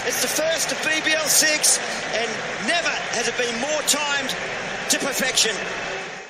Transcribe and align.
balls. 0.00 0.08
It's 0.08 0.22
the 0.22 0.28
first 0.28 0.72
of 0.72 0.78
BBL 0.78 1.26
six, 1.26 1.78
and 2.14 2.66
never 2.66 2.88
has 2.88 3.28
it 3.28 3.36
been 3.36 3.60
more 3.60 3.80
timed 3.82 4.30
to 4.90 4.98
perfection. 4.98 5.52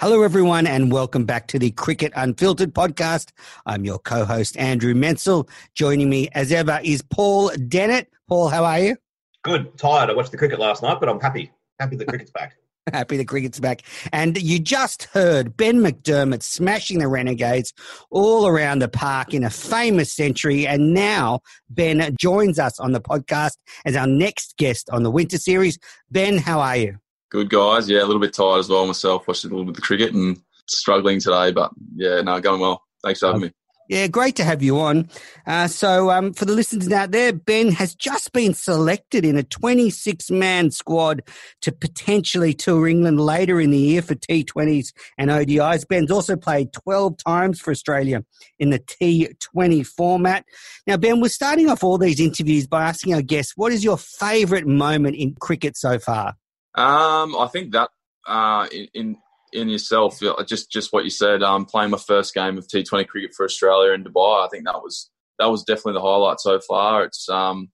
Hello, 0.01 0.23
everyone, 0.23 0.67
and 0.67 0.91
welcome 0.91 1.25
back 1.25 1.47
to 1.49 1.59
the 1.59 1.71
Cricket 1.73 2.13
Unfiltered 2.17 2.75
podcast. 2.75 3.33
I'm 3.67 3.85
your 3.85 3.99
co 3.99 4.25
host, 4.25 4.57
Andrew 4.57 4.95
Menzel. 4.95 5.49
Joining 5.75 6.09
me, 6.09 6.29
as 6.33 6.53
ever, 6.53 6.81
is 6.83 7.03
Paul 7.03 7.51
Dennett. 7.69 8.07
Paul, 8.29 8.49
how 8.49 8.65
are 8.65 8.81
you? 8.81 8.97
Good. 9.43 9.77
Tired. 9.79 10.11
I 10.11 10.15
watched 10.15 10.31
the 10.31 10.39
cricket 10.39 10.59
last 10.59 10.83
night, 10.83 10.99
but 11.01 11.09
I'm 11.09 11.21
happy. 11.21 11.51
Happy 11.79 11.97
the 11.97 12.05
cricket's 12.07 12.31
back. 12.31 12.55
Happy 12.93 13.17
the 13.17 13.25
cricket's 13.25 13.61
back. 13.61 13.83
And 14.13 14.41
you 14.41 14.59
just 14.59 15.05
heard 15.05 15.57
Ben 15.57 15.81
McDermott 15.81 16.43
smashing 16.43 16.99
the 16.99 17.09
Renegades 17.09 17.73
all 18.11 18.47
around 18.47 18.79
the 18.81 18.89
park 18.89 19.35
in 19.35 19.45
a 19.45 19.51
famous 19.51 20.13
century. 20.13 20.67
And 20.67 20.95
now 20.95 21.41
Ben 21.69 22.15
joins 22.19 22.59
us 22.59 22.81
on 22.81 22.93
the 22.93 23.01
podcast 23.01 23.57
as 23.85 23.97
our 23.97 24.07
next 24.07 24.57
guest 24.57 24.89
on 24.91 25.03
the 25.03 25.11
Winter 25.11 25.39
Series. 25.39 25.79
Ben, 26.11 26.39
how 26.39 26.61
are 26.61 26.77
you? 26.77 26.99
Good 27.31 27.51
guys, 27.51 27.89
yeah, 27.89 28.03
a 28.03 28.07
little 28.07 28.21
bit 28.21 28.33
tired 28.33 28.59
as 28.59 28.69
well 28.69 28.87
myself. 28.87 29.29
Watched 29.29 29.45
a 29.45 29.49
little 29.49 29.65
bit 29.65 29.71
of 29.71 29.77
the 29.77 29.83
cricket 29.83 30.15
and 30.15 30.41
struggling 30.67 31.21
today, 31.21 31.53
but 31.53 31.71
yeah, 31.95 32.21
no, 32.23 32.41
going 32.41 32.61
well. 32.61 32.83
Thanks 33.05 33.21
for 33.21 33.27
having 33.27 33.43
me. 33.43 33.53
Yeah, 33.91 34.07
great 34.07 34.37
to 34.37 34.45
have 34.45 34.63
you 34.63 34.79
on. 34.79 35.09
Uh, 35.49 35.67
so, 35.67 36.13
um, 36.13 36.33
for 36.33 36.45
the 36.45 36.53
listeners 36.53 36.93
out 36.93 37.11
there, 37.11 37.33
Ben 37.33 37.73
has 37.73 37.93
just 37.93 38.33
been 38.33 38.55
selected 38.55 39.25
in 39.25 39.37
a 39.37 39.43
26 39.43 40.31
man 40.31 40.71
squad 40.71 41.25
to 41.63 41.73
potentially 41.73 42.55
tour 42.55 42.87
England 42.87 43.21
later 43.21 43.61
in 43.61 43.73
the 43.73 43.79
year 43.79 44.01
for 44.01 44.15
T20s 44.15 44.93
and 45.19 45.29
ODIs. 45.29 45.89
Ben's 45.89 46.13
also 46.13 46.37
played 46.37 46.73
12 46.73 47.17
times 47.17 47.59
for 47.59 47.73
Australia 47.73 48.23
in 48.61 48.71
the 48.71 48.79
T20 48.79 49.85
format. 49.85 50.45
Now, 50.87 50.97
Ben, 50.97 51.21
we're 51.21 51.29
starting 51.29 51.69
off 51.69 51.83
all 51.83 51.99
these 51.99 52.21
interviews 52.21 52.69
by 52.69 52.85
asking 52.85 53.15
our 53.15 53.23
guests, 53.23 53.55
what 53.57 53.73
is 53.73 53.83
your 53.83 53.99
favourite 53.99 54.69
moment 54.69 55.17
in 55.17 55.35
cricket 55.41 55.77
so 55.77 55.99
far? 55.99 56.37
Um, 56.77 57.35
I 57.37 57.49
think 57.53 57.73
that 57.73 57.89
uh, 58.25 58.69
in, 58.71 58.87
in 58.95 59.17
in 59.53 59.69
yourself, 59.69 60.21
just 60.47 60.71
just 60.71 60.93
what 60.93 61.05
you 61.05 61.11
said, 61.11 61.43
um, 61.43 61.65
playing 61.65 61.91
my 61.91 61.99
first 61.99 62.35
game 62.35 62.59
of 62.59 62.67
T20 62.67 63.07
cricket 63.09 63.35
for 63.35 63.45
Australia 63.45 63.93
in 63.93 64.05
Dubai, 64.05 64.45
I 64.45 64.49
think 64.49 64.65
that 64.65 64.83
was 64.83 65.11
that 65.39 65.51
was 65.51 65.65
definitely 65.65 65.95
the 65.95 66.03
highlight 66.03 66.41
so 66.41 66.61
far. 66.61 67.05
It's 67.05 67.29
um, 67.29 67.71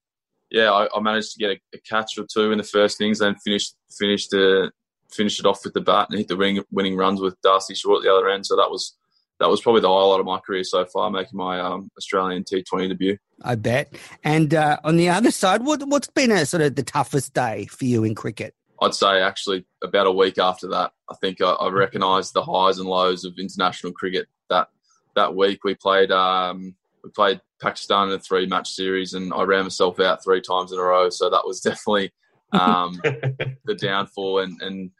yeah, 0.50 0.72
I, 0.72 0.88
I 0.94 1.00
managed 1.00 1.32
to 1.32 1.38
get 1.38 1.50
a, 1.50 1.60
a, 1.74 1.80
catch 1.80 2.16
or 2.18 2.24
two 2.32 2.52
in 2.52 2.58
the 2.58 2.64
first 2.64 3.00
innings, 3.00 3.18
then 3.18 3.34
finished 3.44 3.74
finished 3.98 4.32
uh, 4.32 4.70
finished 5.10 5.40
it 5.40 5.46
off 5.46 5.64
with 5.64 5.74
the 5.74 5.80
bat 5.80 6.08
and 6.10 6.18
hit 6.18 6.28
the 6.28 6.36
winning, 6.36 6.62
winning 6.70 6.96
runs 6.96 7.20
with 7.20 7.40
Darcy 7.42 7.74
Short 7.74 7.98
at 7.98 8.04
the 8.04 8.14
other 8.14 8.28
end. 8.28 8.46
So 8.46 8.56
that 8.56 8.70
was 8.70 8.96
that 9.40 9.48
was 9.48 9.60
probably 9.60 9.82
the 9.82 9.88
highlight 9.88 10.20
of 10.20 10.26
my 10.26 10.38
career 10.38 10.64
so 10.64 10.84
far, 10.86 11.10
making 11.10 11.36
my 11.36 11.60
um, 11.60 11.90
Australian 11.98 12.44
T20 12.44 12.88
debut. 12.88 13.18
I 13.42 13.54
bet. 13.54 13.94
And 14.24 14.54
uh, 14.54 14.78
on 14.82 14.96
the 14.96 15.10
other 15.10 15.30
side, 15.30 15.62
what, 15.62 15.86
what's 15.86 16.08
been 16.08 16.30
a 16.30 16.46
sort 16.46 16.62
of 16.62 16.74
the 16.74 16.82
toughest 16.82 17.34
day 17.34 17.66
for 17.66 17.84
you 17.84 18.02
in 18.04 18.14
cricket? 18.14 18.54
I'd 18.80 18.94
say 18.94 19.20
actually 19.20 19.66
about 19.82 20.06
a 20.06 20.12
week 20.12 20.38
after 20.38 20.68
that, 20.68 20.92
I 21.10 21.14
think 21.16 21.40
I, 21.40 21.50
I 21.50 21.70
recognised 21.70 22.34
the 22.34 22.44
highs 22.44 22.78
and 22.78 22.88
lows 22.88 23.24
of 23.24 23.38
international 23.38 23.92
cricket. 23.92 24.26
That 24.50 24.68
that 25.14 25.34
week 25.34 25.64
we 25.64 25.74
played 25.74 26.10
um, 26.10 26.74
we 27.02 27.10
played 27.10 27.40
Pakistan 27.60 28.08
in 28.08 28.14
a 28.14 28.18
three 28.18 28.46
match 28.46 28.70
series, 28.70 29.14
and 29.14 29.32
I 29.32 29.42
ran 29.42 29.64
myself 29.64 30.00
out 30.00 30.22
three 30.22 30.40
times 30.40 30.72
in 30.72 30.78
a 30.78 30.82
row. 30.82 31.10
So 31.10 31.30
that 31.30 31.46
was 31.46 31.60
definitely 31.62 32.12
um, 32.52 33.00
the 33.02 33.76
downfall, 33.78 34.40
and, 34.40 34.60
and 34.62 34.90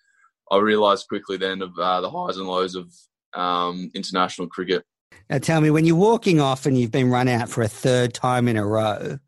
I 0.50 0.58
realised 0.58 1.08
quickly 1.08 1.36
then 1.36 1.62
of 1.62 1.78
uh, 1.78 2.00
the 2.00 2.10
highs 2.10 2.36
and 2.36 2.46
lows 2.46 2.74
of 2.74 2.92
um, 3.34 3.90
international 3.94 4.48
cricket. 4.48 4.84
Now, 5.28 5.38
tell 5.38 5.60
me, 5.60 5.70
when 5.70 5.84
you're 5.84 5.96
walking 5.96 6.40
off 6.40 6.66
and 6.66 6.78
you've 6.78 6.92
been 6.92 7.10
run 7.10 7.28
out 7.28 7.48
for 7.48 7.62
a 7.62 7.68
third 7.68 8.14
time 8.14 8.48
in 8.48 8.56
a 8.56 8.64
row, 8.64 9.18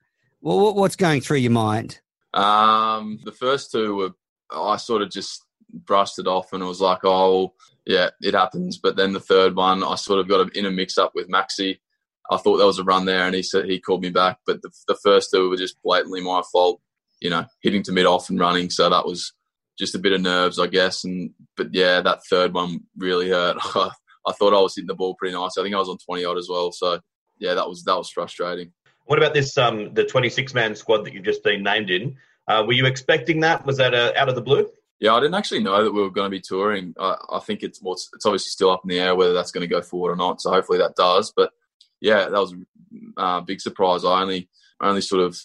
well, 0.40 0.74
what's 0.74 0.96
going 0.96 1.20
through 1.20 1.38
your 1.38 1.50
mind? 1.50 2.00
Um, 2.34 3.18
the 3.24 3.32
first 3.32 3.72
two 3.72 3.96
were 3.96 4.10
I 4.50 4.76
sort 4.76 5.02
of 5.02 5.10
just 5.10 5.44
brushed 5.72 6.18
it 6.18 6.26
off 6.26 6.52
and 6.52 6.62
it 6.62 6.66
was 6.66 6.80
like, 6.80 7.00
oh, 7.04 7.54
yeah, 7.86 8.10
it 8.20 8.34
happens. 8.34 8.78
But 8.78 8.96
then 8.96 9.12
the 9.12 9.20
third 9.20 9.56
one, 9.56 9.82
I 9.82 9.94
sort 9.96 10.20
of 10.20 10.28
got 10.28 10.54
in 10.56 10.66
a 10.66 10.70
mix 10.70 10.98
up 10.98 11.12
with 11.14 11.28
Maxi. 11.28 11.78
I 12.30 12.36
thought 12.36 12.58
there 12.58 12.66
was 12.66 12.78
a 12.78 12.84
run 12.84 13.06
there 13.06 13.24
and 13.24 13.34
he 13.34 13.42
said 13.42 13.64
he 13.64 13.80
called 13.80 14.02
me 14.02 14.10
back. 14.10 14.38
But 14.46 14.62
the, 14.62 14.70
the 14.86 14.96
first 15.02 15.30
two 15.32 15.48
were 15.48 15.56
just 15.56 15.82
blatantly 15.82 16.20
my 16.20 16.42
fault, 16.52 16.80
you 17.20 17.30
know, 17.30 17.46
hitting 17.62 17.82
to 17.84 17.92
mid 17.92 18.06
off 18.06 18.28
and 18.28 18.38
running. 18.38 18.70
So 18.70 18.88
that 18.90 19.06
was 19.06 19.32
just 19.78 19.94
a 19.94 19.98
bit 19.98 20.12
of 20.12 20.20
nerves, 20.20 20.58
I 20.58 20.66
guess. 20.66 21.04
And 21.04 21.30
But 21.56 21.74
yeah, 21.74 22.00
that 22.02 22.26
third 22.28 22.52
one 22.52 22.80
really 22.96 23.30
hurt. 23.30 23.56
I 24.26 24.32
thought 24.32 24.52
I 24.52 24.60
was 24.60 24.74
hitting 24.74 24.88
the 24.88 24.94
ball 24.94 25.14
pretty 25.14 25.34
nice. 25.34 25.56
I 25.56 25.62
think 25.62 25.74
I 25.74 25.78
was 25.78 25.88
on 25.88 25.98
20 25.98 26.24
odd 26.24 26.36
as 26.36 26.48
well. 26.50 26.72
So 26.72 27.00
yeah, 27.38 27.54
that 27.54 27.68
was 27.68 27.84
that 27.84 27.96
was 27.96 28.10
frustrating. 28.10 28.72
What 29.06 29.18
about 29.18 29.32
this 29.32 29.56
um 29.56 29.94
the 29.94 30.04
26 30.04 30.52
man 30.52 30.74
squad 30.74 31.04
that 31.04 31.14
you've 31.14 31.24
just 31.24 31.42
been 31.42 31.62
named 31.62 31.90
in? 31.90 32.16
Uh, 32.48 32.64
were 32.66 32.72
you 32.72 32.86
expecting 32.86 33.40
that? 33.40 33.64
Was 33.66 33.76
that 33.76 33.94
uh, 33.94 34.12
out 34.16 34.28
of 34.28 34.34
the 34.34 34.40
blue? 34.40 34.68
Yeah, 35.00 35.14
I 35.14 35.20
didn't 35.20 35.34
actually 35.34 35.62
know 35.62 35.84
that 35.84 35.92
we 35.92 36.00
were 36.00 36.10
going 36.10 36.26
to 36.26 36.36
be 36.36 36.40
touring. 36.40 36.94
I, 36.98 37.16
I 37.30 37.38
think 37.40 37.62
it's 37.62 37.80
it's 37.84 38.26
obviously 38.26 38.50
still 38.50 38.70
up 38.70 38.80
in 38.84 38.88
the 38.88 38.98
air 38.98 39.14
whether 39.14 39.32
that's 39.32 39.52
going 39.52 39.68
to 39.68 39.72
go 39.72 39.82
forward 39.82 40.12
or 40.12 40.16
not. 40.16 40.40
So 40.40 40.50
hopefully 40.50 40.78
that 40.78 40.96
does. 40.96 41.32
But 41.36 41.52
yeah, 42.00 42.28
that 42.28 42.40
was 42.40 42.54
a 43.16 43.20
uh, 43.20 43.40
big 43.42 43.60
surprise. 43.60 44.04
I 44.04 44.22
only 44.22 44.48
only 44.80 45.00
sort 45.02 45.22
of 45.22 45.40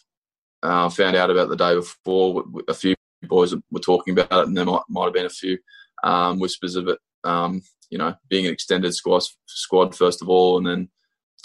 uh, 0.64 0.90
found 0.90 1.16
out 1.16 1.30
about 1.30 1.50
the 1.50 1.56
day 1.56 1.76
before. 1.76 2.46
A 2.68 2.74
few 2.74 2.96
boys 3.24 3.54
were 3.70 3.80
talking 3.80 4.18
about 4.18 4.32
it, 4.32 4.48
and 4.48 4.58
there 4.58 4.66
might 4.66 4.82
might 4.90 5.06
have 5.06 5.14
been 5.14 5.26
a 5.26 5.30
few 5.30 5.60
um, 6.04 6.40
whispers 6.40 6.76
of 6.76 6.88
it. 6.88 7.00
Um, 7.24 7.62
you 7.90 8.00
know, 8.00 8.16
being 8.30 8.48
an 8.48 8.54
extended 8.54 8.96
squad 8.96 9.24
squad 9.46 9.96
first 9.96 10.24
of 10.24 10.30
all, 10.30 10.58
and 10.58 10.66
then 10.66 10.90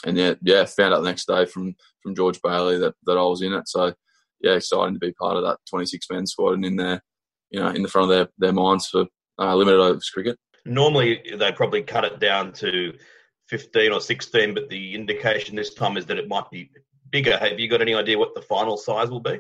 and 0.06 0.16
yeah, 0.16 0.34
yeah, 0.42 0.64
found 0.64 0.94
out 0.94 1.02
the 1.02 1.08
next 1.08 1.26
day 1.26 1.44
from 1.44 1.74
from 2.02 2.14
George 2.14 2.40
Bailey 2.40 2.78
that 2.78 2.94
that 3.04 3.18
I 3.18 3.22
was 3.22 3.42
in 3.42 3.52
it. 3.52 3.68
So 3.68 3.92
yeah, 4.40 4.54
exciting 4.54 4.94
to 4.94 5.00
be 5.00 5.12
part 5.12 5.36
of 5.36 5.42
that 5.42 5.58
26 5.68 6.06
man 6.10 6.26
squad 6.26 6.54
and 6.54 6.64
in 6.64 6.76
there, 6.76 7.02
you 7.50 7.60
know, 7.60 7.68
in 7.68 7.82
the 7.82 7.88
front 7.88 8.10
of 8.10 8.16
their, 8.16 8.28
their 8.38 8.52
minds 8.52 8.88
for 8.88 9.06
uh, 9.38 9.54
limited 9.54 9.80
overs 9.80 10.10
cricket. 10.10 10.38
Normally, 10.64 11.22
they 11.38 11.52
probably 11.52 11.82
cut 11.82 12.04
it 12.04 12.20
down 12.20 12.52
to 12.54 12.92
15 13.48 13.92
or 13.92 14.00
16, 14.00 14.54
but 14.54 14.68
the 14.68 14.94
indication 14.94 15.56
this 15.56 15.74
time 15.74 15.96
is 15.96 16.06
that 16.06 16.18
it 16.18 16.28
might 16.28 16.50
be 16.50 16.70
bigger. 17.10 17.36
Have 17.36 17.58
you 17.58 17.68
got 17.68 17.80
any 17.80 17.94
idea 17.94 18.18
what 18.18 18.34
the 18.34 18.42
final 18.42 18.76
size 18.76 19.10
will 19.10 19.20
be? 19.20 19.38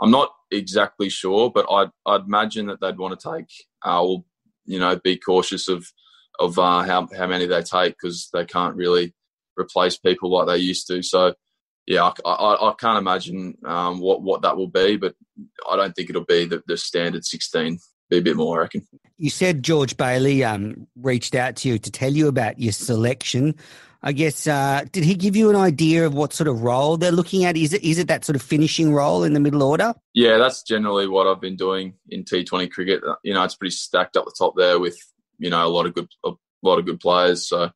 I'm 0.00 0.10
not 0.10 0.30
exactly 0.50 1.08
sure, 1.08 1.50
but 1.50 1.66
I'd, 1.70 1.90
I'd 2.06 2.22
imagine 2.22 2.66
that 2.66 2.80
they'd 2.80 2.98
want 2.98 3.18
to 3.18 3.36
take, 3.36 3.48
uh, 3.84 4.00
will, 4.02 4.24
you 4.64 4.78
know, 4.78 4.96
be 4.96 5.16
cautious 5.16 5.68
of 5.68 5.86
of 6.38 6.58
uh, 6.58 6.82
how 6.82 7.08
how 7.16 7.26
many 7.26 7.46
they 7.46 7.62
take 7.62 7.94
because 7.94 8.28
they 8.32 8.44
can't 8.44 8.76
really 8.76 9.14
replace 9.58 9.98
people 9.98 10.30
like 10.30 10.46
they 10.46 10.56
used 10.56 10.86
to. 10.88 11.02
So 11.02 11.34
yeah, 11.86 12.10
I, 12.24 12.30
I, 12.30 12.70
I 12.70 12.74
can't 12.78 12.98
imagine 12.98 13.56
um, 13.64 14.00
what 14.00 14.22
what 14.22 14.42
that 14.42 14.56
will 14.56 14.68
be, 14.68 14.96
but 14.96 15.14
I 15.68 15.76
don't 15.76 15.94
think 15.94 16.10
it'll 16.10 16.24
be 16.24 16.44
the, 16.44 16.62
the 16.66 16.76
standard 16.76 17.24
sixteen. 17.24 17.78
Be 18.10 18.18
a 18.18 18.22
bit 18.22 18.36
more, 18.36 18.58
I 18.58 18.62
reckon. 18.62 18.86
You 19.16 19.30
said 19.30 19.62
George 19.62 19.96
Bailey 19.96 20.44
um, 20.44 20.86
reached 20.96 21.34
out 21.34 21.56
to 21.56 21.68
you 21.68 21.78
to 21.78 21.90
tell 21.90 22.12
you 22.12 22.28
about 22.28 22.60
your 22.60 22.72
selection. 22.72 23.54
I 24.02 24.12
guess 24.12 24.46
uh, 24.46 24.84
did 24.90 25.04
he 25.04 25.14
give 25.14 25.36
you 25.36 25.48
an 25.48 25.56
idea 25.56 26.04
of 26.04 26.12
what 26.12 26.32
sort 26.32 26.48
of 26.48 26.62
role 26.62 26.96
they're 26.96 27.12
looking 27.12 27.44
at? 27.44 27.56
Is 27.56 27.72
it 27.72 27.82
is 27.82 27.98
it 27.98 28.08
that 28.08 28.24
sort 28.24 28.36
of 28.36 28.42
finishing 28.42 28.92
role 28.92 29.24
in 29.24 29.32
the 29.32 29.40
middle 29.40 29.62
order? 29.62 29.94
Yeah, 30.12 30.38
that's 30.38 30.62
generally 30.62 31.08
what 31.08 31.26
I've 31.26 31.40
been 31.40 31.56
doing 31.56 31.94
in 32.08 32.24
T 32.24 32.44
Twenty 32.44 32.68
cricket. 32.68 33.02
Uh, 33.04 33.16
you 33.22 33.34
know, 33.34 33.42
it's 33.44 33.56
pretty 33.56 33.74
stacked 33.74 34.16
up 34.16 34.24
the 34.24 34.34
top 34.36 34.54
there 34.56 34.78
with 34.78 34.98
you 35.38 35.50
know 35.50 35.66
a 35.66 35.68
lot 35.68 35.86
of 35.86 35.94
good 35.94 36.08
a 36.24 36.32
lot 36.62 36.78
of 36.78 36.86
good 36.86 37.00
players. 37.00 37.46
So 37.48 37.70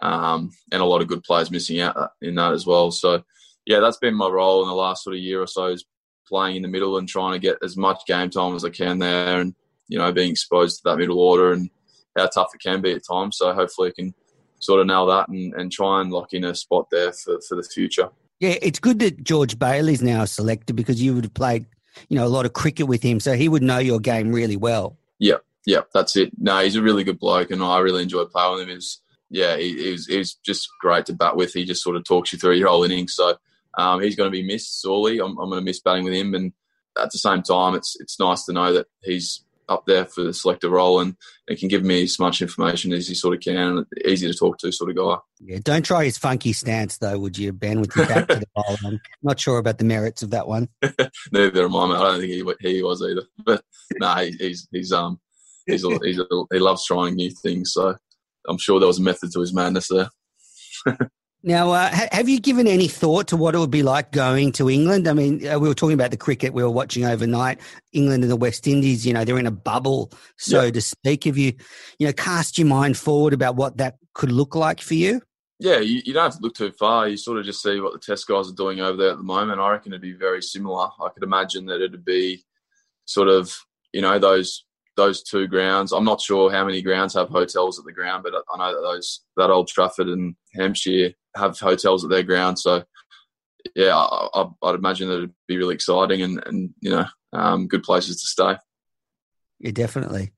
um, 0.00 0.50
and 0.70 0.82
a 0.82 0.86
lot 0.86 1.02
of 1.02 1.08
good 1.08 1.22
players 1.22 1.50
missing 1.50 1.80
out 1.80 2.10
in 2.20 2.34
that 2.36 2.52
as 2.52 2.66
well. 2.66 2.90
So 2.90 3.22
yeah, 3.66 3.80
that's 3.80 3.98
been 3.98 4.14
my 4.14 4.28
role 4.28 4.62
in 4.62 4.68
the 4.68 4.74
last 4.74 5.04
sort 5.04 5.16
of 5.16 5.22
year 5.22 5.40
or 5.40 5.46
so 5.46 5.66
is 5.66 5.84
playing 6.26 6.56
in 6.56 6.62
the 6.62 6.68
middle 6.68 6.98
and 6.98 7.08
trying 7.08 7.32
to 7.32 7.38
get 7.38 7.58
as 7.62 7.76
much 7.76 8.02
game 8.06 8.30
time 8.30 8.54
as 8.54 8.64
I 8.64 8.70
can 8.70 8.98
there, 8.98 9.40
and 9.40 9.54
you 9.88 9.98
know 9.98 10.12
being 10.12 10.30
exposed 10.30 10.78
to 10.78 10.82
that 10.84 10.98
middle 10.98 11.20
order 11.20 11.52
and 11.52 11.70
how 12.16 12.26
tough 12.26 12.54
it 12.54 12.60
can 12.60 12.80
be 12.80 12.92
at 12.92 13.02
times. 13.10 13.36
So 13.38 13.52
hopefully, 13.52 13.88
I 13.88 13.92
can 14.00 14.14
sort 14.58 14.80
of 14.80 14.86
nail 14.86 15.06
that 15.06 15.28
and, 15.28 15.52
and 15.54 15.72
try 15.72 16.00
and 16.00 16.10
lock 16.10 16.32
in 16.32 16.44
a 16.44 16.54
spot 16.54 16.88
there 16.90 17.12
for, 17.12 17.40
for 17.48 17.56
the 17.56 17.62
future. 17.62 18.10
Yeah, 18.40 18.56
it's 18.60 18.78
good 18.78 18.98
that 19.00 19.22
George 19.22 19.58
Bailey's 19.58 20.02
now 20.02 20.24
selected 20.24 20.74
because 20.74 21.00
you 21.00 21.14
would 21.14 21.24
have 21.24 21.34
played, 21.34 21.66
you 22.08 22.16
know, 22.16 22.26
a 22.26 22.28
lot 22.28 22.46
of 22.46 22.52
cricket 22.52 22.88
with 22.88 23.02
him, 23.02 23.20
so 23.20 23.34
he 23.34 23.48
would 23.48 23.62
know 23.62 23.78
your 23.78 24.00
game 24.00 24.32
really 24.32 24.56
well. 24.56 24.96
Yeah, 25.18 25.36
yeah, 25.66 25.82
that's 25.94 26.16
it. 26.16 26.32
No, 26.38 26.58
he's 26.58 26.76
a 26.76 26.82
really 26.82 27.04
good 27.04 27.20
bloke, 27.20 27.50
and 27.50 27.62
I 27.62 27.78
really 27.78 28.02
enjoy 28.02 28.24
playing 28.24 28.54
with 28.54 28.62
him. 28.62 28.68
He's, 28.70 29.00
yeah, 29.30 29.56
he, 29.56 29.76
he's, 29.76 30.06
he's 30.06 30.34
just 30.44 30.68
great 30.80 31.06
to 31.06 31.12
bat 31.12 31.36
with. 31.36 31.52
He 31.52 31.64
just 31.64 31.82
sort 31.82 31.96
of 31.96 32.04
talks 32.04 32.32
you 32.32 32.38
through 32.38 32.56
your 32.56 32.68
whole 32.68 32.82
innings. 32.82 33.14
So 33.14 33.36
um, 33.78 34.02
he's 34.02 34.16
going 34.16 34.28
to 34.28 34.36
be 34.36 34.42
missed 34.42 34.80
sorely. 34.80 35.18
I'm, 35.18 35.38
I'm 35.38 35.50
going 35.50 35.60
to 35.60 35.64
miss 35.64 35.80
batting 35.80 36.04
with 36.04 36.14
him, 36.14 36.34
and 36.34 36.52
at 36.98 37.10
the 37.10 37.18
same 37.18 37.42
time, 37.42 37.74
it's 37.74 37.96
it's 38.00 38.18
nice 38.18 38.44
to 38.44 38.52
know 38.52 38.72
that 38.72 38.86
he's 39.02 39.44
up 39.68 39.86
there 39.86 40.04
for 40.04 40.22
the 40.22 40.34
selector 40.34 40.68
role 40.68 41.00
and 41.00 41.16
it 41.48 41.58
can 41.58 41.68
give 41.68 41.82
me 41.82 42.02
as 42.02 42.18
much 42.18 42.42
information 42.42 42.92
as 42.92 43.08
he 43.08 43.14
sort 43.14 43.34
of 43.34 43.40
can 43.40 43.86
easy 44.04 44.30
to 44.30 44.36
talk 44.36 44.58
to 44.58 44.72
sort 44.72 44.90
of 44.90 44.96
guy. 44.96 45.16
Yeah, 45.40 45.58
don't 45.62 45.84
try 45.84 46.04
his 46.04 46.18
funky 46.18 46.52
stance 46.52 46.98
though, 46.98 47.18
would 47.18 47.38
you, 47.38 47.52
Ben, 47.52 47.80
with 47.80 47.94
your 47.96 48.06
back 48.06 48.28
to 48.28 48.36
the 48.36 48.46
bowl? 48.54 48.76
I'm 48.84 49.00
not 49.22 49.40
sure 49.40 49.58
about 49.58 49.78
the 49.78 49.84
merits 49.84 50.22
of 50.22 50.30
that 50.30 50.46
one. 50.46 50.68
Neither 51.32 51.64
am 51.64 51.76
I. 51.76 51.84
I 51.84 51.98
don't 51.98 52.20
think 52.20 52.32
he 52.60 52.68
he 52.68 52.82
was 52.82 53.02
either. 53.02 53.22
But 53.44 53.62
no, 53.98 54.06
nah, 54.06 54.20
he's 54.20 54.68
he's 54.70 54.92
um 54.92 55.20
he's, 55.66 55.84
a, 55.84 55.98
he's 56.02 56.18
a, 56.18 56.26
he 56.52 56.58
loves 56.58 56.86
trying 56.86 57.14
new 57.14 57.30
things. 57.30 57.72
So 57.72 57.96
I'm 58.48 58.58
sure 58.58 58.78
there 58.78 58.88
was 58.88 58.98
a 58.98 59.02
method 59.02 59.32
to 59.32 59.40
his 59.40 59.54
madness 59.54 59.88
there. 59.88 60.10
Now, 61.44 61.72
uh, 61.72 61.90
have 62.12 62.28
you 62.28 62.38
given 62.38 62.68
any 62.68 62.86
thought 62.86 63.26
to 63.28 63.36
what 63.36 63.56
it 63.56 63.58
would 63.58 63.70
be 63.70 63.82
like 63.82 64.12
going 64.12 64.52
to 64.52 64.70
England? 64.70 65.08
I 65.08 65.12
mean, 65.12 65.46
uh, 65.46 65.58
we 65.58 65.66
were 65.66 65.74
talking 65.74 65.94
about 65.94 66.12
the 66.12 66.16
cricket 66.16 66.52
we 66.52 66.62
were 66.62 66.70
watching 66.70 67.04
overnight. 67.04 67.60
England 67.92 68.22
and 68.22 68.30
the 68.30 68.36
West 68.36 68.68
Indies, 68.68 69.04
you 69.04 69.12
know, 69.12 69.24
they're 69.24 69.38
in 69.38 69.46
a 69.46 69.50
bubble, 69.50 70.12
so 70.38 70.62
yep. 70.62 70.74
to 70.74 70.80
speak. 70.80 71.24
Have 71.24 71.36
you, 71.36 71.52
you 71.98 72.06
know, 72.06 72.12
cast 72.12 72.58
your 72.58 72.68
mind 72.68 72.96
forward 72.96 73.32
about 73.32 73.56
what 73.56 73.78
that 73.78 73.96
could 74.14 74.30
look 74.30 74.54
like 74.54 74.80
for 74.80 74.94
you? 74.94 75.20
Yeah, 75.58 75.78
you, 75.78 76.00
you 76.04 76.12
don't 76.12 76.24
have 76.24 76.36
to 76.36 76.42
look 76.42 76.54
too 76.54 76.72
far. 76.72 77.08
You 77.08 77.16
sort 77.16 77.38
of 77.38 77.44
just 77.44 77.62
see 77.62 77.80
what 77.80 77.92
the 77.92 77.98
test 77.98 78.28
guys 78.28 78.48
are 78.48 78.54
doing 78.54 78.80
over 78.80 78.96
there 78.96 79.10
at 79.10 79.16
the 79.16 79.24
moment. 79.24 79.60
I 79.60 79.70
reckon 79.70 79.92
it'd 79.92 80.00
be 80.00 80.12
very 80.12 80.42
similar. 80.42 80.88
I 81.00 81.08
could 81.12 81.24
imagine 81.24 81.66
that 81.66 81.80
it'd 81.80 82.04
be 82.04 82.44
sort 83.04 83.28
of, 83.28 83.52
you 83.92 84.00
know, 84.00 84.18
those 84.20 84.64
those 84.96 85.24
two 85.24 85.48
grounds. 85.48 85.90
I'm 85.92 86.04
not 86.04 86.20
sure 86.20 86.52
how 86.52 86.64
many 86.64 86.82
grounds 86.82 87.14
have 87.14 87.30
hotels 87.30 87.78
at 87.80 87.84
the 87.84 87.92
ground, 87.92 88.22
but 88.22 88.34
I 88.52 88.58
know 88.58 88.74
that 88.74 88.88
those 88.88 89.22
that 89.36 89.50
Old 89.50 89.66
Trafford 89.66 90.08
and 90.08 90.36
Hampshire 90.54 91.14
have 91.36 91.58
hotels 91.58 92.04
at 92.04 92.10
their 92.10 92.22
ground. 92.22 92.58
So 92.58 92.84
yeah, 93.74 93.96
I, 93.96 94.48
would 94.62 94.74
imagine 94.74 95.08
that 95.08 95.18
it'd 95.18 95.34
be 95.46 95.56
really 95.56 95.74
exciting 95.74 96.22
and, 96.22 96.42
and 96.46 96.70
you 96.80 96.90
know, 96.90 97.06
um, 97.32 97.68
good 97.68 97.82
places 97.82 98.20
to 98.20 98.26
stay. 98.26 98.56
Yeah, 99.60 99.70
definitely. 99.70 100.32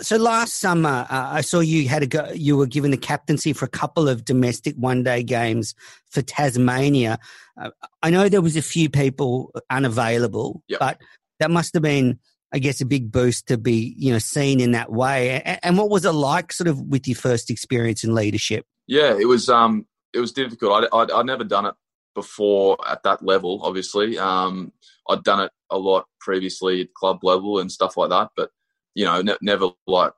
So 0.00 0.16
last 0.16 0.60
summer, 0.60 1.06
uh, 1.10 1.28
I 1.30 1.42
saw 1.42 1.60
you 1.60 1.88
had 1.88 2.02
a 2.02 2.06
go, 2.06 2.30
you 2.32 2.56
were 2.56 2.66
given 2.66 2.90
the 2.90 2.96
captaincy 2.96 3.52
for 3.52 3.66
a 3.66 3.68
couple 3.68 4.08
of 4.08 4.24
domestic 4.24 4.74
one 4.76 5.02
day 5.02 5.22
games 5.22 5.74
for 6.10 6.22
Tasmania. 6.22 7.18
Uh, 7.60 7.70
I 8.02 8.10
know 8.10 8.28
there 8.28 8.40
was 8.40 8.56
a 8.56 8.62
few 8.62 8.88
people 8.88 9.52
unavailable, 9.68 10.62
yep. 10.68 10.80
but 10.80 11.02
that 11.38 11.50
must 11.50 11.74
have 11.74 11.82
been, 11.82 12.18
I 12.50 12.60
guess, 12.60 12.80
a 12.80 12.86
big 12.86 13.12
boost 13.12 13.48
to 13.48 13.58
be 13.58 13.94
you 13.98 14.10
know 14.10 14.18
seen 14.18 14.60
in 14.60 14.72
that 14.72 14.90
way. 14.90 15.42
And, 15.42 15.58
and 15.62 15.78
what 15.78 15.90
was 15.90 16.06
it 16.06 16.12
like, 16.12 16.52
sort 16.52 16.68
of, 16.68 16.80
with 16.80 17.06
your 17.06 17.16
first 17.16 17.50
experience 17.50 18.04
in 18.04 18.14
leadership? 18.14 18.64
Yeah, 18.86 19.18
it 19.18 19.26
was. 19.26 19.50
Um, 19.50 19.86
it 20.12 20.20
was 20.20 20.32
difficult. 20.32 20.84
I'd, 20.84 20.88
I'd, 20.96 21.10
I'd, 21.10 21.26
never 21.26 21.44
done 21.44 21.66
it 21.66 21.74
before 22.14 22.76
at 22.86 23.02
that 23.02 23.22
level. 23.24 23.60
Obviously, 23.62 24.18
um, 24.18 24.72
I'd 25.08 25.22
done 25.24 25.40
it 25.40 25.52
a 25.70 25.78
lot 25.78 26.06
previously 26.20 26.82
at 26.82 26.94
club 26.94 27.22
level 27.22 27.58
and 27.58 27.70
stuff 27.70 27.96
like 27.96 28.10
that, 28.10 28.30
but 28.36 28.50
you 28.94 29.04
know, 29.04 29.22
ne- 29.22 29.36
never 29.42 29.70
like 29.86 30.12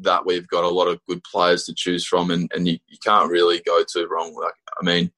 that. 0.00 0.26
We've 0.26 0.46
got 0.48 0.64
a 0.64 0.68
lot 0.68 0.88
of 0.88 1.00
good 1.08 1.22
players 1.24 1.64
to 1.64 1.74
choose 1.74 2.04
from, 2.04 2.30
and, 2.30 2.50
and 2.54 2.66
you, 2.68 2.78
you 2.86 2.98
can't 3.04 3.30
really 3.30 3.60
go 3.64 3.82
too 3.84 4.06
wrong. 4.10 4.34
Like, 4.34 4.54
I 4.80 4.84
mean, 4.84 5.10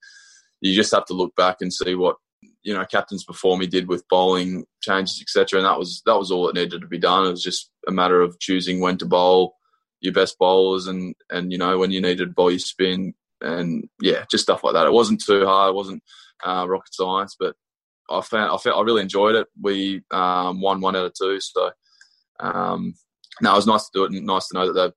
you 0.60 0.74
just 0.74 0.94
have 0.94 1.06
to 1.06 1.14
look 1.14 1.34
back 1.34 1.56
and 1.60 1.72
see 1.72 1.94
what 1.94 2.16
you 2.62 2.74
know 2.74 2.84
captains 2.84 3.24
before 3.24 3.56
me 3.58 3.66
did 3.66 3.88
with 3.88 4.08
bowling 4.08 4.64
changes, 4.82 5.20
etc. 5.20 5.58
And 5.58 5.66
that 5.66 5.78
was 5.78 6.02
that 6.06 6.18
was 6.18 6.30
all 6.30 6.46
that 6.46 6.54
needed 6.54 6.80
to 6.80 6.86
be 6.86 6.98
done. 6.98 7.26
It 7.26 7.30
was 7.30 7.42
just 7.42 7.70
a 7.86 7.92
matter 7.92 8.20
of 8.20 8.38
choosing 8.38 8.80
when 8.80 8.98
to 8.98 9.06
bowl 9.06 9.54
your 10.00 10.12
best 10.12 10.38
bowlers 10.38 10.86
and 10.86 11.14
and 11.30 11.50
you 11.50 11.58
know 11.58 11.78
when 11.78 11.90
you 11.90 12.00
needed 12.00 12.28
to 12.28 12.34
bowl 12.34 12.50
your 12.50 12.60
spin 12.60 13.14
and 13.40 13.88
yeah, 14.00 14.24
just 14.30 14.44
stuff 14.44 14.64
like 14.64 14.74
that. 14.74 14.86
It 14.86 14.92
wasn't 14.92 15.24
too 15.24 15.44
hard. 15.44 15.70
It 15.70 15.76
wasn't 15.76 16.02
uh, 16.44 16.66
rocket 16.68 16.94
science, 16.94 17.36
but 17.38 17.54
I 18.10 18.20
found 18.20 18.50
I 18.52 18.56
felt 18.56 18.78
I 18.78 18.82
really 18.82 19.02
enjoyed 19.02 19.34
it. 19.34 19.46
We 19.60 20.02
um, 20.10 20.60
won 20.60 20.80
one 20.80 20.96
out 20.96 21.06
of 21.06 21.14
two, 21.14 21.40
so 21.40 21.70
um, 22.40 22.94
no, 23.40 23.52
it 23.52 23.56
was 23.56 23.66
nice 23.66 23.84
to 23.84 23.90
do 23.94 24.04
it 24.04 24.12
and 24.12 24.26
nice 24.26 24.48
to 24.48 24.58
know 24.58 24.72
that 24.72 24.94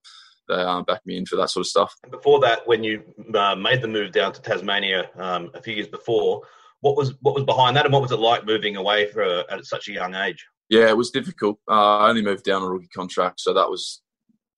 they 0.50 0.56
they 0.56 0.62
uh, 0.62 0.82
backed 0.82 1.06
me 1.06 1.18
in 1.18 1.26
for 1.26 1.36
that 1.38 1.50
sort 1.50 1.66
of 1.66 1.70
stuff. 1.70 1.94
Before 2.10 2.40
that, 2.42 2.68
when 2.68 2.84
you 2.84 3.04
uh, 3.34 3.56
made 3.56 3.82
the 3.82 3.88
move 3.88 4.12
down 4.12 4.34
to 4.34 4.42
Tasmania 4.42 5.10
um, 5.16 5.52
a 5.54 5.62
few 5.62 5.74
years 5.74 5.88
before, 5.88 6.42
what 6.82 6.98
was 6.98 7.14
what 7.22 7.36
was 7.36 7.44
behind 7.44 7.76
that, 7.78 7.86
and 7.86 7.94
what 7.94 8.02
was 8.02 8.12
it 8.12 8.20
like 8.20 8.46
moving 8.46 8.76
away 8.76 9.08
for 9.08 9.24
at 9.24 9.66
such 9.66 9.88
a 9.88 9.94
young 9.94 10.16
age? 10.16 10.46
Yeah, 10.70 10.88
it 10.88 10.98
was 10.98 11.12
difficult. 11.12 11.60
Uh, 11.70 11.98
I 11.98 12.10
only 12.10 12.22
moved 12.22 12.46
down 12.46 12.64
a 12.64 12.70
rookie 12.70 12.88
contract, 12.88 13.42
so 13.42 13.54
that 13.54 13.70
was 13.70 14.02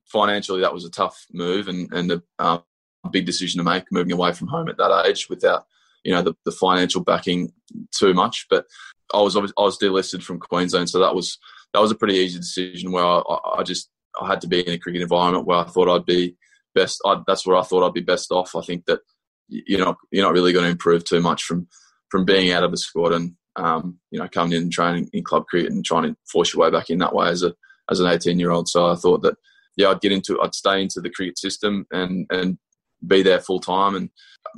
financially 0.05 0.61
that 0.61 0.73
was 0.73 0.85
a 0.85 0.91
tough 0.91 1.25
move, 1.31 1.67
and 1.67 1.91
and 1.93 2.09
the, 2.09 2.23
um, 2.39 2.63
big 3.09 3.25
decision 3.25 3.59
to 3.59 3.63
make 3.63 3.85
moving 3.91 4.13
away 4.13 4.33
from 4.33 4.47
home 4.47 4.69
at 4.69 4.77
that 4.77 5.05
age 5.05 5.29
without 5.29 5.65
you 6.03 6.13
know 6.13 6.21
the, 6.21 6.33
the 6.45 6.51
financial 6.51 7.01
backing 7.01 7.51
too 7.91 8.13
much. 8.13 8.47
But 8.49 8.65
I 9.13 9.21
was 9.21 9.35
I 9.35 9.39
was 9.39 9.77
delisted 9.77 10.23
from 10.23 10.39
Queensland, 10.39 10.89
so 10.89 10.99
that 10.99 11.15
was 11.15 11.37
that 11.73 11.81
was 11.81 11.91
a 11.91 11.95
pretty 11.95 12.15
easy 12.15 12.39
decision 12.39 12.91
where 12.91 13.05
I, 13.05 13.21
I 13.57 13.63
just 13.63 13.89
I 14.19 14.27
had 14.27 14.41
to 14.41 14.47
be 14.47 14.65
in 14.65 14.73
a 14.73 14.77
cricket 14.77 15.01
environment 15.01 15.45
where 15.45 15.59
I 15.59 15.63
thought 15.63 15.89
I'd 15.89 16.05
be 16.05 16.35
best. 16.75 17.01
I, 17.05 17.21
that's 17.25 17.45
where 17.45 17.57
I 17.57 17.63
thought 17.63 17.85
I'd 17.85 17.93
be 17.93 18.01
best 18.01 18.31
off. 18.31 18.55
I 18.55 18.61
think 18.61 18.85
that 18.85 18.99
you're 19.47 19.83
not 19.83 19.97
you're 20.11 20.25
not 20.25 20.33
really 20.33 20.53
going 20.53 20.65
to 20.65 20.71
improve 20.71 21.03
too 21.03 21.21
much 21.21 21.43
from 21.43 21.67
from 22.09 22.25
being 22.25 22.51
out 22.51 22.63
of 22.63 22.71
the 22.71 22.77
squad 22.77 23.11
and 23.11 23.33
um, 23.55 23.97
you 24.11 24.19
know 24.19 24.27
coming 24.27 24.53
in 24.53 24.63
and 24.63 24.71
training 24.71 25.09
in 25.13 25.23
club 25.23 25.45
cricket 25.47 25.71
and 25.71 25.85
trying 25.85 26.03
to 26.03 26.15
force 26.31 26.53
your 26.53 26.63
way 26.63 26.71
back 26.71 26.89
in 26.89 26.99
that 26.99 27.15
way 27.15 27.29
as 27.29 27.43
a 27.43 27.53
as 27.89 27.99
an 27.99 28.07
18 28.07 28.39
year 28.39 28.51
old. 28.51 28.67
So 28.67 28.87
I 28.87 28.95
thought 28.95 29.21
that 29.23 29.35
yeah, 29.75 29.89
I'd 29.89 30.01
get 30.01 30.11
into 30.11 30.41
I'd 30.41 30.55
stay 30.55 30.81
into 30.81 31.01
the 31.01 31.09
cricket 31.09 31.37
system 31.37 31.85
and 31.91 32.27
and 32.29 32.57
be 33.05 33.23
there 33.23 33.39
full 33.39 33.59
time 33.59 33.95
and 33.95 34.09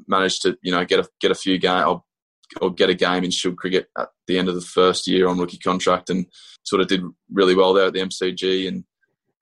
managed 0.07 0.41
to 0.41 0.57
you 0.61 0.71
know 0.71 0.85
get 0.85 0.99
a 0.99 1.07
get 1.19 1.31
a 1.31 1.35
few 1.35 1.57
game 1.57 1.87
or, 1.87 2.03
or 2.61 2.71
get 2.71 2.89
a 2.89 2.93
game 2.93 3.23
in 3.23 3.31
Shield 3.31 3.57
cricket 3.57 3.87
at 3.97 4.09
the 4.27 4.37
end 4.37 4.49
of 4.49 4.55
the 4.55 4.61
first 4.61 5.07
year 5.07 5.27
on 5.27 5.37
rookie 5.37 5.57
contract 5.57 6.09
and 6.09 6.25
sort 6.63 6.81
of 6.81 6.87
did 6.87 7.01
really 7.31 7.55
well 7.55 7.73
there 7.73 7.87
at 7.87 7.93
the 7.93 7.99
MCG 7.99 8.67
and 8.67 8.83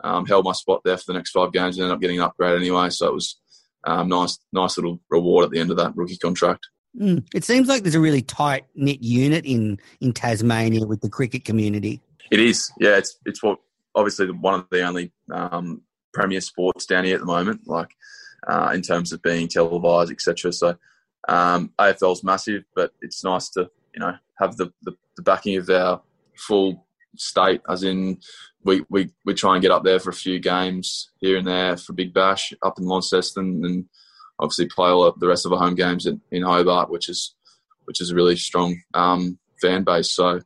um, 0.03 0.25
held 0.25 0.45
my 0.45 0.51
spot 0.51 0.81
there 0.83 0.97
for 0.97 1.05
the 1.07 1.13
next 1.13 1.31
five 1.31 1.53
games 1.53 1.77
and 1.77 1.83
ended 1.83 1.95
up 1.95 2.01
getting 2.01 2.17
an 2.17 2.23
upgrade 2.23 2.59
anyway. 2.59 2.89
So 2.89 3.07
it 3.07 3.13
was 3.13 3.39
um, 3.85 4.09
nice 4.09 4.37
nice 4.51 4.77
little 4.77 4.99
reward 5.09 5.45
at 5.45 5.51
the 5.51 5.59
end 5.59 5.71
of 5.71 5.77
that 5.77 5.95
rookie 5.95 6.17
contract. 6.17 6.67
Mm. 6.99 7.25
It 7.33 7.43
seems 7.43 7.67
like 7.67 7.83
there's 7.83 7.95
a 7.95 7.99
really 7.99 8.21
tight 8.21 8.65
knit 8.75 9.01
unit 9.01 9.45
in 9.45 9.79
in 10.01 10.13
Tasmania 10.13 10.85
with 10.85 11.01
the 11.01 11.09
cricket 11.09 11.45
community. 11.45 12.01
It 12.31 12.39
is, 12.39 12.71
yeah. 12.79 12.97
It's 12.97 13.17
it's 13.25 13.41
what 13.41 13.59
obviously 13.95 14.29
one 14.31 14.55
of 14.55 14.67
the 14.71 14.83
only 14.83 15.11
um, 15.31 15.81
premier 16.13 16.41
sports 16.41 16.85
down 16.85 17.05
here 17.05 17.15
at 17.15 17.21
the 17.21 17.25
moment. 17.25 17.61
Like 17.65 17.89
uh, 18.47 18.71
in 18.73 18.81
terms 18.81 19.11
of 19.11 19.21
being 19.21 19.47
televised, 19.47 20.11
etc. 20.11 20.51
So 20.51 20.75
um, 21.27 21.71
AFL's 21.79 22.23
massive, 22.23 22.63
but 22.75 22.91
it's 23.01 23.23
nice 23.23 23.49
to 23.51 23.69
you 23.93 23.99
know 23.99 24.13
have 24.39 24.57
the, 24.57 24.71
the, 24.81 24.93
the, 25.15 25.21
backing 25.21 25.57
of 25.57 25.69
our 25.69 26.01
full 26.35 26.85
state, 27.15 27.61
as 27.69 27.83
in 27.83 28.17
we, 28.63 28.83
we, 28.89 29.09
we 29.25 29.33
try 29.33 29.53
and 29.53 29.61
get 29.61 29.71
up 29.71 29.83
there 29.83 29.99
for 29.99 30.09
a 30.09 30.13
few 30.13 30.39
games 30.39 31.11
here 31.19 31.37
and 31.37 31.47
there 31.47 31.77
for 31.77 31.93
Big 31.93 32.13
Bash 32.13 32.53
up 32.63 32.79
in 32.79 32.85
Launceston, 32.85 33.63
and 33.65 33.85
obviously 34.39 34.67
play 34.67 34.89
all 34.89 35.13
the 35.17 35.27
rest 35.27 35.45
of 35.45 35.53
our 35.53 35.59
home 35.59 35.75
games 35.75 36.05
in, 36.05 36.21
in 36.31 36.43
Hobart, 36.43 36.89
which 36.89 37.09
is 37.09 37.35
which 37.85 38.01
is 38.01 38.11
a 38.11 38.15
really 38.15 38.35
strong 38.35 38.81
um, 38.93 39.37
fan 39.61 39.83
base. 39.83 40.11
So 40.11 40.41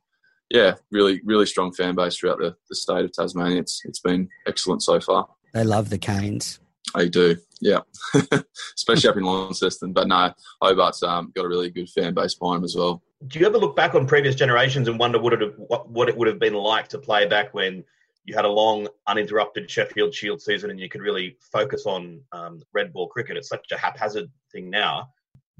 yeah, 0.50 0.74
really 0.90 1.20
really 1.24 1.46
strong 1.46 1.72
fan 1.72 1.94
base 1.94 2.16
throughout 2.16 2.38
the, 2.38 2.56
the 2.68 2.76
state 2.76 3.04
of 3.04 3.12
Tasmania. 3.12 3.60
It's 3.60 3.82
it's 3.84 4.00
been 4.00 4.28
excellent 4.46 4.82
so 4.82 5.00
far. 5.00 5.28
They 5.54 5.64
love 5.64 5.90
the 5.90 5.98
Canes. 5.98 6.60
I 6.94 7.06
do, 7.06 7.36
yeah, 7.60 7.80
especially 8.76 9.10
up 9.10 9.16
in 9.16 9.24
Launceston. 9.24 9.92
But 9.92 10.08
no, 10.08 10.32
Hobart's 10.62 11.02
um, 11.02 11.32
got 11.34 11.44
a 11.44 11.48
really 11.48 11.70
good 11.70 11.88
fan 11.88 12.14
base 12.14 12.34
behind 12.34 12.58
him 12.58 12.64
as 12.64 12.76
well. 12.76 13.02
Do 13.26 13.38
you 13.38 13.46
ever 13.46 13.58
look 13.58 13.76
back 13.76 13.94
on 13.94 14.06
previous 14.06 14.34
generations 14.34 14.88
and 14.88 14.98
wonder 14.98 15.18
what 15.18 15.32
it 15.34 15.58
what, 15.58 15.90
what 15.90 16.08
it 16.08 16.16
would 16.16 16.28
have 16.28 16.38
been 16.38 16.54
like 16.54 16.88
to 16.88 16.98
play 16.98 17.26
back 17.26 17.52
when 17.52 17.84
you 18.24 18.34
had 18.34 18.44
a 18.44 18.48
long, 18.48 18.88
uninterrupted 19.06 19.70
Sheffield 19.70 20.14
Shield 20.14 20.40
season 20.40 20.70
and 20.70 20.78
you 20.78 20.88
could 20.88 21.00
really 21.00 21.36
focus 21.52 21.84
on 21.86 22.20
um, 22.32 22.62
red 22.72 22.92
ball 22.92 23.08
cricket? 23.08 23.36
It's 23.36 23.48
such 23.48 23.70
a 23.72 23.78
haphazard 23.78 24.30
thing 24.52 24.70
now. 24.70 25.08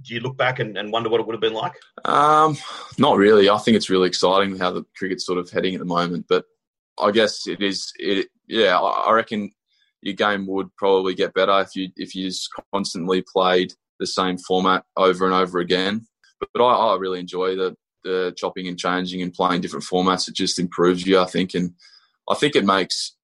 Do 0.03 0.15
you 0.15 0.21
look 0.21 0.37
back 0.37 0.61
and, 0.61 0.79
and 0.79 0.93
wonder 0.93 1.09
what 1.09 1.21
it 1.21 1.27
would 1.27 1.35
have 1.35 1.41
been 1.41 1.55
like? 1.55 1.73
Um, 2.05 2.57
not 2.99 3.17
really. 3.17 3.51
I 3.51 3.59
think 3.59 3.77
it's 3.77 3.91
really 3.91 4.07
exciting 4.07 4.57
how 4.57 4.71
the 4.71 4.85
cricket's 4.97 5.27
sort 5.27 5.39
of 5.39 5.51
heading 5.51 5.75
at 5.75 5.81
the 5.81 5.87
moment. 5.87 6.27
But 6.29 6.45
I 7.01 7.11
guess 7.11 7.49
it 7.49 7.61
is. 7.61 7.93
It 7.99 8.29
yeah, 8.47 8.79
I 8.79 9.13
reckon 9.13 9.51
your 10.03 10.15
game 10.15 10.47
would 10.47 10.75
probably 10.77 11.15
get 11.15 11.35
better 11.35 11.61
if 11.61 11.75
you 11.75 11.89
if 11.97 12.15
you 12.15 12.29
just 12.29 12.51
constantly 12.73 13.23
played 13.23 13.73
the 13.99 14.07
same 14.07 14.39
format 14.39 14.85
over 14.97 15.25
and 15.25 15.35
over 15.35 15.59
again. 15.59 16.07
But, 16.41 16.51
but 16.55 16.65
I, 16.65 16.93
I, 16.93 16.97
really 16.97 17.21
enjoy 17.21 17.57
the 17.57 17.77
the 18.05 18.33
chopping 18.37 18.69
and 18.69 18.79
changing 18.79 19.23
and 19.23 19.35
playing 19.35 19.61
different 19.61 19.85
formats. 19.85 20.29
It 20.29 20.35
just 20.35 20.59
improves 20.59 21.07
you, 21.07 21.19
I 21.19 21.25
think, 21.25 21.55
and 21.55 21.75
I 22.31 22.35
think 22.35 22.55
it 22.55 22.65
makes 22.65 23.17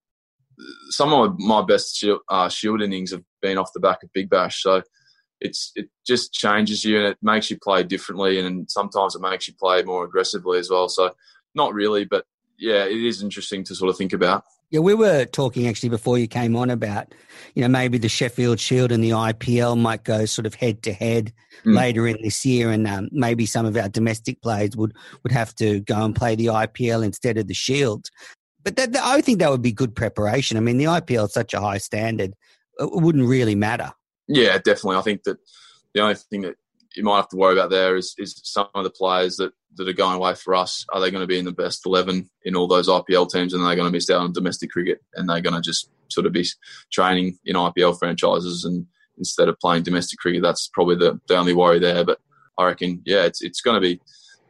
some 0.91 1.13
of 1.13 1.39
my 1.39 1.63
best 1.63 1.97
shield, 1.97 2.21
uh, 2.29 2.49
shield 2.49 2.83
innings 2.83 3.11
have 3.13 3.23
been 3.43 3.59
off 3.59 3.73
the 3.73 3.81
back 3.81 4.03
of 4.03 4.13
Big 4.13 4.31
Bash. 4.31 4.63
So 4.63 4.83
it's 5.41 5.73
it 5.77 5.89
just 6.07 6.33
changes 6.33 6.85
you 6.85 6.99
and 6.99 7.07
it 7.07 7.19
makes 7.23 7.51
you 7.51 7.59
play 7.59 7.83
differently, 7.83 8.41
and 8.41 8.71
sometimes 8.71 9.15
it 9.15 9.23
makes 9.23 9.47
you 9.47 9.55
play 9.55 9.83
more 9.83 10.05
aggressively 10.05 10.59
as 10.59 10.71
well. 10.71 10.89
So 10.89 11.15
not 11.55 11.75
really, 11.75 12.05
but 12.05 12.25
yeah, 12.59 12.85
it 12.85 13.05
is 13.05 13.23
interesting 13.23 13.65
to 13.65 13.75
sort 13.75 13.91
of 13.91 13.97
think 13.97 14.13
about. 14.13 14.45
Yeah, 14.71 14.81
we 14.81 14.95
were 14.95 15.25
talking 15.25 15.69
actually 15.69 15.91
before 15.91 16.19
you 16.19 16.27
came 16.27 16.57
on 16.57 16.69
about, 16.71 17.15
you 17.55 17.63
know, 17.63 17.69
maybe 17.69 17.99
the 17.99 18.09
Sheffield 18.09 18.59
Shield 18.59 18.91
and 18.91 19.05
the 19.05 19.11
IPL 19.11 19.79
might 19.79 20.05
go 20.05 20.25
sort 20.25 20.47
of 20.47 20.55
head 20.55 20.83
to 20.83 20.93
head 20.93 21.33
later 21.65 22.07
in 22.09 22.17
this 22.23 22.45
year, 22.45 22.71
and 22.71 22.87
um, 22.87 23.09
maybe 23.13 23.47
some 23.47 23.67
of 23.67 23.77
our 23.77 23.89
domestic 23.89 24.43
players 24.43 24.77
would 24.77 24.95
would 25.23 25.33
have 25.33 25.55
to 25.57 25.81
go 25.81 26.05
and 26.05 26.17
play 26.17 26.35
the 26.35 26.47
IPL 26.47 27.05
instead 27.05 27.39
of 27.39 27.47
the 27.47 27.55
Shield. 27.55 28.09
But 28.65 28.77
that, 28.77 28.93
that, 28.93 29.05
I 29.05 29.21
think 29.21 29.39
that 29.39 29.51
would 29.51 29.63
be 29.63 29.73
good 29.73 29.95
preparation. 29.95 30.57
I 30.57 30.61
mean, 30.61 30.79
the 30.79 30.85
IPL 30.85 31.27
is 31.27 31.33
such 31.33 31.55
a 31.55 31.61
high 31.61 31.79
standard; 31.79 32.35
it 32.79 32.91
wouldn't 32.93 33.29
really 33.29 33.55
matter. 33.55 33.93
Yeah, 34.27 34.59
definitely. 34.59 34.97
I 34.97 35.03
think 35.03 35.23
that 35.25 35.37
the 35.93 36.01
only 36.01 36.15
thing 36.15 36.43
that 36.43 36.57
you 36.97 37.03
might 37.03 37.17
have 37.17 37.29
to 37.29 37.37
worry 37.37 37.53
about 37.53 37.71
there 37.71 37.97
is, 37.97 38.15
is 38.19 38.41
some 38.45 38.69
of 38.75 38.85
the 38.85 38.91
players 38.91 39.37
that, 39.37 39.53
that 39.77 39.89
are 39.89 39.93
going 39.93 40.17
away 40.17 40.35
for 40.35 40.55
us. 40.55 40.85
Are 40.93 41.01
they 41.01 41.11
going 41.11 41.23
to 41.23 41.27
be 41.27 41.39
in 41.39 41.45
the 41.45 41.53
best 41.53 41.85
11 41.87 42.29
in 42.45 42.57
all 42.57 42.67
those 42.67 42.89
IPL 42.89 43.31
teams 43.31 43.53
and 43.53 43.65
they're 43.65 43.77
going 43.77 43.89
to 43.89 43.93
miss 43.93 44.11
out 44.11 44.21
on 44.21 44.33
domestic 44.33 44.71
cricket 44.71 45.03
and 45.15 45.29
they're 45.29 45.41
going 45.41 45.55
to 45.55 45.61
just 45.61 45.91
sort 46.09 46.27
of 46.27 46.33
be 46.33 46.47
training 46.93 47.39
in 47.45 47.57
IPL 47.57 47.99
franchises 47.99 48.65
and 48.65 48.87
instead 49.19 49.49
of 49.49 49.59
playing 49.59 49.83
domestic 49.83 50.19
cricket? 50.19 50.43
That's 50.43 50.69
probably 50.73 50.97
the, 50.97 51.21
the 51.29 51.37
only 51.37 51.55
worry 51.55 51.79
there. 51.79 52.05
But 52.05 52.21
I 52.59 52.67
reckon, 52.67 53.03
yeah, 53.05 53.25
it's, 53.25 53.43
it's 53.43 53.61
going 53.61 53.75
to 53.75 53.81
be, 53.81 54.01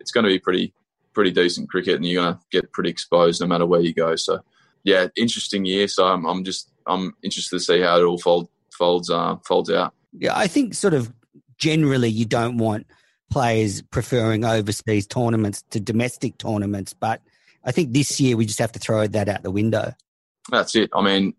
it's 0.00 0.10
going 0.10 0.24
to 0.24 0.30
be 0.30 0.38
pretty, 0.38 0.74
pretty 1.14 1.30
decent 1.30 1.70
cricket 1.70 1.96
and 1.96 2.04
you're 2.04 2.22
going 2.22 2.34
to 2.34 2.40
get 2.50 2.72
pretty 2.72 2.90
exposed 2.90 3.40
no 3.40 3.46
matter 3.46 3.66
where 3.66 3.80
you 3.80 3.94
go. 3.94 4.16
So 4.16 4.40
yeah, 4.82 5.06
interesting 5.16 5.64
year. 5.64 5.88
So 5.88 6.06
I'm, 6.06 6.26
I'm 6.26 6.44
just, 6.44 6.70
I'm 6.86 7.14
interested 7.22 7.56
to 7.56 7.64
see 7.64 7.80
how 7.80 7.98
it 7.98 8.04
all 8.04 8.18
fold, 8.18 8.48
folds, 8.70 9.08
uh, 9.08 9.36
folds 9.46 9.70
out. 9.70 9.94
Yeah, 10.16 10.36
I 10.36 10.46
think 10.46 10.74
sort 10.74 10.94
of 10.94 11.12
generally 11.58 12.08
you 12.08 12.25
don't 12.25 12.58
want 12.58 12.87
players 13.30 13.82
preferring 13.82 14.44
overseas 14.44 15.06
tournaments 15.06 15.62
to 15.70 15.80
domestic 15.80 16.38
tournaments, 16.38 16.92
but 16.92 17.20
I 17.64 17.73
think 17.73 17.92
this 17.92 18.20
year 18.20 18.37
we 18.37 18.46
just 18.46 18.58
have 18.58 18.73
to 18.73 18.78
throw 18.78 19.06
that 19.06 19.28
out 19.28 19.42
the 19.42 19.50
window. 19.50 19.94
That's 20.50 20.76
it. 20.76 20.90
I 20.94 21.02
mean, 21.02 21.34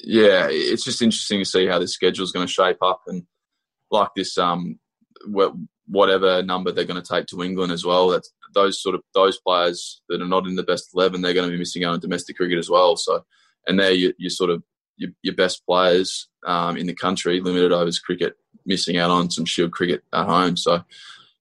yeah, 0.00 0.46
it's 0.48 0.84
just 0.84 1.02
interesting 1.02 1.40
to 1.40 1.44
see 1.44 1.66
how 1.66 1.78
the 1.78 1.88
schedule 1.88 2.24
is 2.24 2.32
going 2.32 2.46
to 2.46 2.52
shape 2.52 2.78
up 2.82 3.02
and 3.06 3.24
like 3.90 4.10
this, 4.16 4.38
um, 4.38 4.78
whatever 5.86 6.42
number 6.42 6.72
they're 6.72 6.84
going 6.84 7.02
to 7.02 7.08
take 7.08 7.26
to 7.26 7.42
England 7.42 7.72
as 7.72 7.84
well. 7.84 8.08
That's 8.08 8.32
those 8.54 8.80
sort 8.80 8.94
of 8.94 9.02
those 9.14 9.38
players 9.40 10.00
that 10.08 10.22
are 10.22 10.28
not 10.28 10.46
in 10.46 10.54
the 10.54 10.62
best 10.62 10.90
eleven, 10.94 11.20
they're 11.20 11.34
going 11.34 11.48
to 11.48 11.52
be 11.52 11.58
missing 11.58 11.84
out 11.84 11.94
on 11.94 12.00
domestic 12.00 12.36
cricket 12.36 12.58
as 12.58 12.70
well. 12.70 12.96
So, 12.96 13.24
and 13.66 13.78
they're 13.78 13.92
your, 13.92 14.12
your 14.18 14.30
sort 14.30 14.50
of 14.50 14.62
your, 14.96 15.10
your 15.22 15.34
best 15.34 15.66
players 15.66 16.28
um, 16.46 16.76
in 16.76 16.86
the 16.86 16.94
country, 16.94 17.40
limited 17.40 17.72
overs 17.72 17.98
cricket, 17.98 18.34
missing 18.66 18.96
out 18.98 19.10
on 19.10 19.30
some 19.30 19.44
Shield 19.44 19.72
cricket 19.72 20.02
at 20.12 20.26
home. 20.26 20.56
So, 20.56 20.84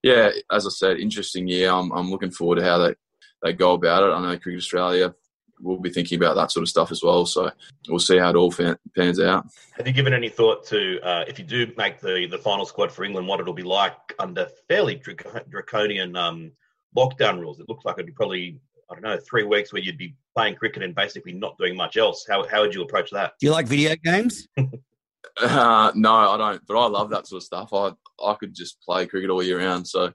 yeah, 0.01 0.31
as 0.51 0.65
I 0.65 0.69
said, 0.69 0.99
interesting 0.99 1.47
year. 1.47 1.71
I'm, 1.71 1.91
I'm 1.91 2.11
looking 2.11 2.31
forward 2.31 2.57
to 2.57 2.63
how 2.63 2.77
they, 2.77 2.95
they 3.41 3.53
go 3.53 3.73
about 3.73 4.03
it. 4.03 4.13
I 4.13 4.21
know 4.21 4.37
Cricket 4.37 4.59
Australia 4.59 5.13
will 5.61 5.79
be 5.79 5.89
thinking 5.89 6.17
about 6.17 6.35
that 6.35 6.51
sort 6.51 6.63
of 6.63 6.69
stuff 6.69 6.91
as 6.91 7.01
well. 7.01 7.25
So 7.25 7.49
we'll 7.87 7.99
see 7.99 8.17
how 8.17 8.29
it 8.29 8.35
all 8.35 8.53
pans 8.95 9.19
out. 9.19 9.47
Have 9.77 9.87
you 9.87 9.93
given 9.93 10.13
any 10.13 10.29
thought 10.29 10.65
to 10.67 10.99
uh, 11.01 11.23
if 11.27 11.39
you 11.39 11.45
do 11.45 11.71
make 11.77 11.99
the, 11.99 12.27
the 12.29 12.37
final 12.37 12.65
squad 12.65 12.91
for 12.91 13.03
England, 13.03 13.27
what 13.27 13.39
it'll 13.39 13.53
be 13.53 13.63
like 13.63 13.95
under 14.19 14.47
fairly 14.67 15.01
draconian 15.49 16.15
um, 16.15 16.51
lockdown 16.95 17.39
rules? 17.39 17.59
It 17.59 17.69
looks 17.69 17.85
like 17.85 17.95
it'd 17.95 18.05
be 18.05 18.11
probably 18.11 18.59
I 18.91 18.95
don't 18.95 19.03
know 19.03 19.17
three 19.17 19.43
weeks 19.43 19.71
where 19.71 19.81
you'd 19.81 19.97
be 19.97 20.15
playing 20.35 20.55
cricket 20.55 20.83
and 20.83 20.93
basically 20.93 21.33
not 21.33 21.57
doing 21.57 21.75
much 21.75 21.97
else. 21.97 22.25
How 22.29 22.45
how 22.47 22.61
would 22.61 22.75
you 22.75 22.83
approach 22.83 23.09
that? 23.11 23.33
Do 23.39 23.47
you 23.47 23.51
like 23.51 23.67
video 23.67 23.95
games? 24.03 24.47
Uh, 25.41 25.91
no, 25.95 26.13
I 26.13 26.37
don't. 26.37 26.61
But 26.67 26.77
I 26.77 26.87
love 26.87 27.09
that 27.09 27.27
sort 27.27 27.41
of 27.41 27.45
stuff. 27.45 27.73
I 27.73 27.91
I 28.23 28.35
could 28.35 28.53
just 28.53 28.81
play 28.81 29.05
cricket 29.05 29.29
all 29.29 29.43
year 29.43 29.59
round. 29.59 29.87
So, 29.87 30.11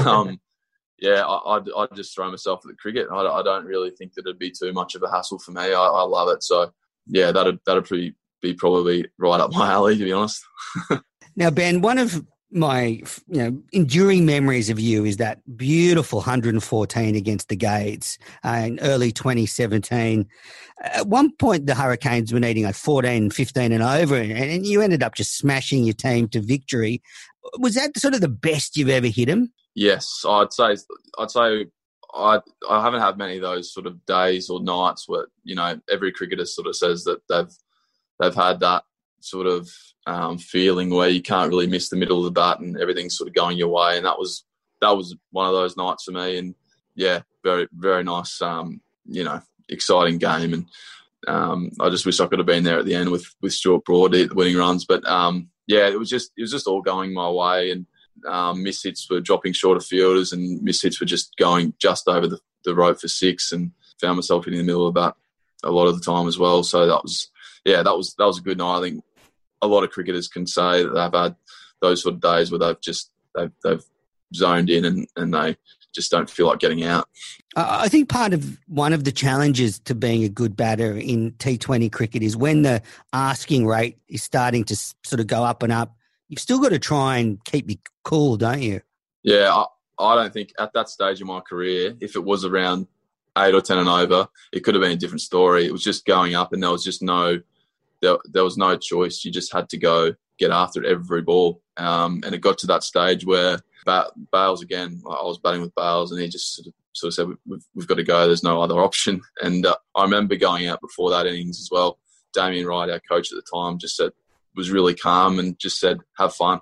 um, 0.06 0.40
yeah, 1.00 1.24
I, 1.24 1.56
I'd, 1.56 1.68
I'd 1.76 1.96
just 1.96 2.14
throw 2.14 2.30
myself 2.30 2.60
at 2.64 2.68
the 2.68 2.76
cricket. 2.76 3.08
I, 3.12 3.20
I 3.20 3.42
don't 3.42 3.66
really 3.66 3.90
think 3.90 4.14
that 4.14 4.26
it'd 4.26 4.38
be 4.38 4.50
too 4.50 4.72
much 4.72 4.94
of 4.94 5.02
a 5.02 5.10
hassle 5.10 5.38
for 5.38 5.52
me. 5.52 5.62
I, 5.62 5.72
I 5.72 6.02
love 6.02 6.28
it. 6.28 6.42
So, 6.42 6.72
yeah, 7.06 7.32
that'd 7.32 7.58
that'd 7.66 7.88
be, 7.88 8.14
be 8.42 8.54
probably 8.54 9.06
right 9.18 9.40
up 9.40 9.52
my 9.52 9.70
alley, 9.70 9.96
to 9.96 10.04
be 10.04 10.12
honest. 10.12 10.42
now, 11.36 11.50
Ben, 11.50 11.80
one 11.80 11.98
of 11.98 12.24
my 12.50 12.82
you 12.86 13.02
know 13.28 13.62
enduring 13.72 14.24
memories 14.24 14.70
of 14.70 14.80
you 14.80 15.04
is 15.04 15.18
that 15.18 15.40
beautiful 15.56 16.18
114 16.18 17.14
against 17.14 17.48
the 17.48 17.56
Gades 17.56 18.18
uh, 18.44 18.62
in 18.66 18.80
early 18.80 19.12
2017. 19.12 20.26
At 20.82 21.06
one 21.06 21.34
point, 21.36 21.66
the 21.66 21.74
Hurricanes 21.74 22.32
were 22.32 22.40
needing 22.40 22.64
like 22.64 22.74
14, 22.74 23.30
15 23.30 23.72
and 23.72 23.82
over, 23.82 24.16
and, 24.16 24.32
and 24.32 24.66
you 24.66 24.80
ended 24.80 25.02
up 25.02 25.14
just 25.14 25.36
smashing 25.36 25.84
your 25.84 25.94
team 25.94 26.28
to 26.28 26.40
victory. 26.40 27.02
Was 27.58 27.74
that 27.74 27.96
sort 27.98 28.14
of 28.14 28.20
the 28.20 28.28
best 28.28 28.76
you've 28.76 28.88
ever 28.88 29.08
hit 29.08 29.26
them? 29.26 29.52
Yes, 29.74 30.22
I'd 30.26 30.52
say. 30.52 30.76
I'd 31.18 31.30
say. 31.30 31.66
I 32.14 32.40
I 32.70 32.82
haven't 32.82 33.02
had 33.02 33.18
many 33.18 33.36
of 33.36 33.42
those 33.42 33.72
sort 33.72 33.86
of 33.86 34.04
days 34.06 34.48
or 34.48 34.62
nights 34.62 35.04
where 35.06 35.26
you 35.44 35.54
know 35.54 35.78
every 35.90 36.10
cricketer 36.10 36.46
sort 36.46 36.66
of 36.66 36.74
says 36.74 37.04
that 37.04 37.20
they've 37.28 37.54
they've 38.18 38.34
had 38.34 38.60
that 38.60 38.84
sort 39.20 39.46
of 39.46 39.68
um, 40.06 40.38
feeling 40.38 40.90
where 40.90 41.08
you 41.08 41.22
can't 41.22 41.50
really 41.50 41.66
miss 41.66 41.88
the 41.88 41.96
middle 41.96 42.18
of 42.18 42.24
the 42.24 42.30
bat 42.30 42.60
and 42.60 42.80
everything's 42.80 43.16
sort 43.16 43.28
of 43.28 43.34
going 43.34 43.58
your 43.58 43.68
way. 43.68 43.96
And 43.96 44.06
that 44.06 44.18
was 44.18 44.44
that 44.80 44.96
was 44.96 45.16
one 45.30 45.46
of 45.46 45.52
those 45.52 45.76
nights 45.76 46.04
for 46.04 46.12
me. 46.12 46.38
And 46.38 46.54
yeah, 46.94 47.20
very 47.42 47.68
very 47.72 48.04
nice, 48.04 48.40
um, 48.42 48.80
you 49.06 49.24
know, 49.24 49.40
exciting 49.68 50.18
game. 50.18 50.54
And 50.54 50.66
um, 51.26 51.70
I 51.80 51.90
just 51.90 52.06
wish 52.06 52.20
I 52.20 52.26
could 52.26 52.38
have 52.38 52.46
been 52.46 52.64
there 52.64 52.78
at 52.78 52.84
the 52.84 52.94
end 52.94 53.10
with 53.10 53.26
with 53.42 53.52
Stuart 53.52 53.84
Broad 53.84 54.12
the 54.12 54.28
winning 54.34 54.56
runs. 54.56 54.84
But 54.84 55.06
um, 55.06 55.50
yeah, 55.66 55.88
it 55.88 55.98
was 55.98 56.08
just 56.08 56.32
it 56.36 56.42
was 56.42 56.52
just 56.52 56.66
all 56.66 56.82
going 56.82 57.12
my 57.12 57.30
way. 57.30 57.70
And 57.70 57.86
um, 58.26 58.62
miss 58.62 58.82
hits 58.82 59.08
were 59.10 59.20
dropping 59.20 59.52
short 59.52 59.76
of 59.76 59.84
fielders, 59.84 60.32
and 60.32 60.62
miss 60.62 60.82
hits 60.82 61.00
were 61.00 61.06
just 61.06 61.36
going 61.36 61.74
just 61.78 62.08
over 62.08 62.26
the, 62.26 62.38
the 62.64 62.74
rope 62.74 63.00
for 63.00 63.08
six. 63.08 63.52
And 63.52 63.72
found 64.00 64.16
myself 64.16 64.46
in 64.46 64.54
the 64.54 64.62
middle 64.62 64.86
of 64.86 64.94
that 64.94 65.14
a 65.64 65.70
lot 65.70 65.88
of 65.88 65.98
the 65.98 66.04
time 66.04 66.28
as 66.28 66.38
well. 66.38 66.62
So 66.62 66.86
that 66.86 67.02
was 67.02 67.30
yeah, 67.64 67.82
that 67.82 67.96
was 67.96 68.14
that 68.14 68.24
was 68.24 68.38
a 68.38 68.42
good 68.42 68.58
night. 68.58 68.78
I 68.78 68.82
think 68.82 69.04
a 69.62 69.66
lot 69.66 69.84
of 69.84 69.90
cricketers 69.90 70.28
can 70.28 70.46
say 70.46 70.82
that 70.82 70.94
they've 70.94 71.20
had 71.20 71.36
those 71.80 72.02
sort 72.02 72.14
of 72.14 72.20
days 72.20 72.50
where 72.50 72.58
they've 72.58 72.80
just 72.80 73.10
they've, 73.34 73.52
they've 73.62 73.84
zoned 74.34 74.70
in 74.70 74.84
and, 74.84 75.06
and 75.16 75.32
they 75.32 75.56
just 75.94 76.10
don't 76.10 76.28
feel 76.28 76.46
like 76.46 76.58
getting 76.58 76.84
out. 76.84 77.08
I 77.56 77.88
think 77.88 78.08
part 78.08 78.34
of 78.34 78.58
one 78.68 78.92
of 78.92 79.04
the 79.04 79.12
challenges 79.12 79.78
to 79.80 79.94
being 79.94 80.22
a 80.22 80.28
good 80.28 80.56
batter 80.56 80.96
in 80.96 81.32
T20 81.32 81.90
cricket 81.90 82.22
is 82.22 82.36
when 82.36 82.62
the 82.62 82.82
asking 83.12 83.66
rate 83.66 83.98
is 84.08 84.22
starting 84.22 84.64
to 84.64 84.76
sort 84.76 85.20
of 85.20 85.26
go 85.26 85.42
up 85.42 85.62
and 85.62 85.72
up. 85.72 85.96
You've 86.28 86.40
still 86.40 86.60
got 86.60 86.70
to 86.70 86.78
try 86.78 87.18
and 87.18 87.42
keep 87.44 87.70
you 87.70 87.76
cool, 88.04 88.36
don't 88.36 88.60
you? 88.62 88.82
Yeah, 89.22 89.52
I, 89.52 89.64
I 89.98 90.14
don't 90.14 90.32
think 90.32 90.52
at 90.58 90.72
that 90.74 90.88
stage 90.88 91.20
of 91.20 91.26
my 91.26 91.40
career, 91.40 91.96
if 92.00 92.16
it 92.16 92.24
was 92.24 92.44
around 92.44 92.86
eight 93.36 93.54
or 93.54 93.60
ten 93.60 93.78
and 93.78 93.88
over, 93.88 94.28
it 94.52 94.60
could 94.60 94.74
have 94.74 94.82
been 94.82 94.92
a 94.92 94.96
different 94.96 95.22
story. 95.22 95.64
It 95.64 95.72
was 95.72 95.82
just 95.82 96.04
going 96.04 96.34
up, 96.34 96.52
and 96.52 96.62
there 96.62 96.70
was 96.70 96.84
just 96.84 97.02
no 97.02 97.40
there, 98.00 98.18
there 98.24 98.44
was 98.44 98.56
no 98.56 98.76
choice. 98.76 99.24
You 99.24 99.30
just 99.30 99.52
had 99.52 99.68
to 99.70 99.78
go 99.78 100.14
get 100.38 100.50
after 100.50 100.82
it 100.82 100.90
every 100.90 101.22
ball. 101.22 101.60
Um, 101.76 102.22
and 102.24 102.34
it 102.34 102.40
got 102.40 102.58
to 102.58 102.66
that 102.68 102.82
stage 102.82 103.24
where 103.24 103.58
ba- 103.84 104.10
Bales 104.32 104.62
again, 104.62 105.00
I 105.06 105.22
was 105.22 105.38
batting 105.38 105.62
with 105.62 105.74
Bales, 105.74 106.12
and 106.12 106.20
he 106.20 106.28
just 106.28 106.54
sort 106.54 106.68
of, 106.68 106.74
sort 106.92 107.08
of 107.08 107.14
said, 107.14 107.26
we've, 107.46 107.64
we've, 107.74 107.86
got 107.86 107.96
to 107.96 108.04
go. 108.04 108.26
There's 108.26 108.42
no 108.42 108.62
other 108.62 108.80
option. 108.80 109.20
And 109.42 109.66
uh, 109.66 109.76
I 109.94 110.02
remember 110.04 110.36
going 110.36 110.66
out 110.66 110.80
before 110.80 111.10
that 111.10 111.26
innings 111.26 111.60
as 111.60 111.68
well. 111.70 111.98
Damien 112.32 112.66
Wright, 112.66 112.90
our 112.90 113.00
coach 113.00 113.32
at 113.32 113.36
the 113.36 113.58
time, 113.58 113.78
just 113.78 113.96
said, 113.96 114.12
was 114.54 114.70
really 114.70 114.94
calm 114.94 115.38
and 115.38 115.58
just 115.58 115.78
said, 115.78 115.98
have 116.16 116.34
fun. 116.34 116.60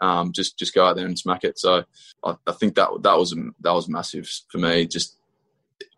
Um, 0.00 0.32
just 0.32 0.58
just 0.58 0.74
go 0.74 0.84
out 0.84 0.96
there 0.96 1.06
and 1.06 1.18
smack 1.18 1.44
it. 1.44 1.58
So 1.58 1.84
I, 2.24 2.36
I 2.46 2.52
think 2.52 2.74
that 2.74 2.88
that 3.02 3.16
was 3.16 3.34
that 3.60 3.72
was 3.72 3.88
massive 3.88 4.28
for 4.50 4.58
me. 4.58 4.86
Just 4.86 5.16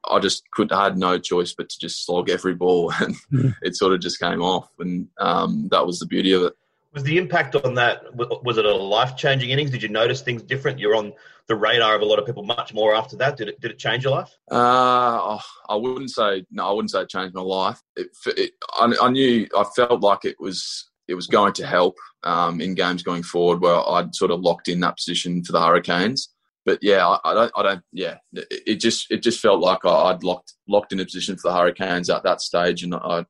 I 0.09 0.19
just 0.19 0.43
could 0.53 0.73
I 0.73 0.85
had 0.85 0.99
no 0.99 1.19
choice 1.19 1.55
but 1.57 1.69
to 1.69 1.79
just 1.79 2.05
slog 2.05 2.31
every 2.31 2.55
ball, 2.55 2.93
and 3.01 3.15
mm. 3.33 3.55
it 3.63 3.77
sort 3.77 3.93
of 3.93 4.01
just 4.01 4.21
came 4.21 4.43
off, 4.43 4.69
and 4.79 5.09
um, 5.19 5.69
that 5.71 5.87
was 5.87 5.99
the 5.99 6.07
beauty 6.07 6.33
of 6.33 6.43
it. 6.43 6.55
Was 6.93 7.03
the 7.03 7.19
impact 7.19 7.55
on 7.57 7.75
that? 7.75 8.05
Was 8.17 8.57
it 8.57 8.65
a 8.65 8.75
life 8.75 9.17
changing 9.17 9.51
innings? 9.51 9.71
Did 9.71 9.83
you 9.83 9.91
notice 9.91 10.23
things 10.23 10.43
different? 10.43 10.79
You're 10.79 10.97
on 10.97 11.13
the 11.47 11.55
radar 11.55 11.95
of 11.95 12.01
a 12.01 12.05
lot 12.05 12.19
of 12.19 12.25
people 12.25 12.43
much 12.43 12.73
more 12.73 12.95
after 12.95 13.17
that. 13.17 13.37
Did 13.37 13.49
it 13.49 13.61
did 13.61 13.71
it 13.71 13.79
change 13.79 14.05
your 14.05 14.13
life? 14.13 14.31
Uh, 14.51 15.39
I 15.69 15.75
wouldn't 15.75 16.11
say 16.11 16.47
no. 16.51 16.67
I 16.67 16.73
wouldn't 16.73 16.91
say 16.91 17.03
it 17.03 17.11
changed 17.11 17.35
my 17.35 17.43
life. 17.43 17.83
It, 17.97 18.09
it, 18.27 18.53
I, 18.79 18.93
I, 19.03 19.11
knew 19.11 19.47
I 19.57 19.65
felt 19.77 20.01
like 20.01 20.25
it 20.25 20.37
was 20.41 20.91
it 21.07 21.15
was 21.15 21.27
going 21.27 21.53
to 21.55 21.67
help 21.67 21.97
um, 22.23 22.63
in 22.63 22.75
games 22.75 23.03
going 23.03 23.23
forward, 23.23 23.61
where 23.61 23.87
I'd 23.91 24.15
sort 24.15 24.31
of 24.31 24.41
locked 24.41 24.69
in 24.69 24.81
that 24.81 24.97
position 24.97 25.45
for 25.45 25.53
the 25.53 25.61
Hurricanes 25.61 26.31
but 26.67 26.81
yeah, 26.83 27.07
I, 27.07 27.19
I, 27.25 27.35
don't, 27.35 27.53
I 27.57 27.63
don't, 27.63 27.83
yeah, 27.93 28.17
it, 28.33 28.81
just, 28.81 29.11
it 29.11 29.23
just 29.23 29.41
felt 29.41 29.61
like 29.61 29.85
I, 29.85 30.13
would 30.13 30.25
locked, 30.25 30.55
locked 30.69 30.93
in 30.93 31.01
a 31.01 31.05
position 31.05 31.37
for 31.37 31.49
the 31.49 31.57
Hurricanes 31.57 32.11
at 32.11 32.25
that 32.25 32.41
stage, 32.41 32.83
and 32.83 32.95
I, 32.95 33.25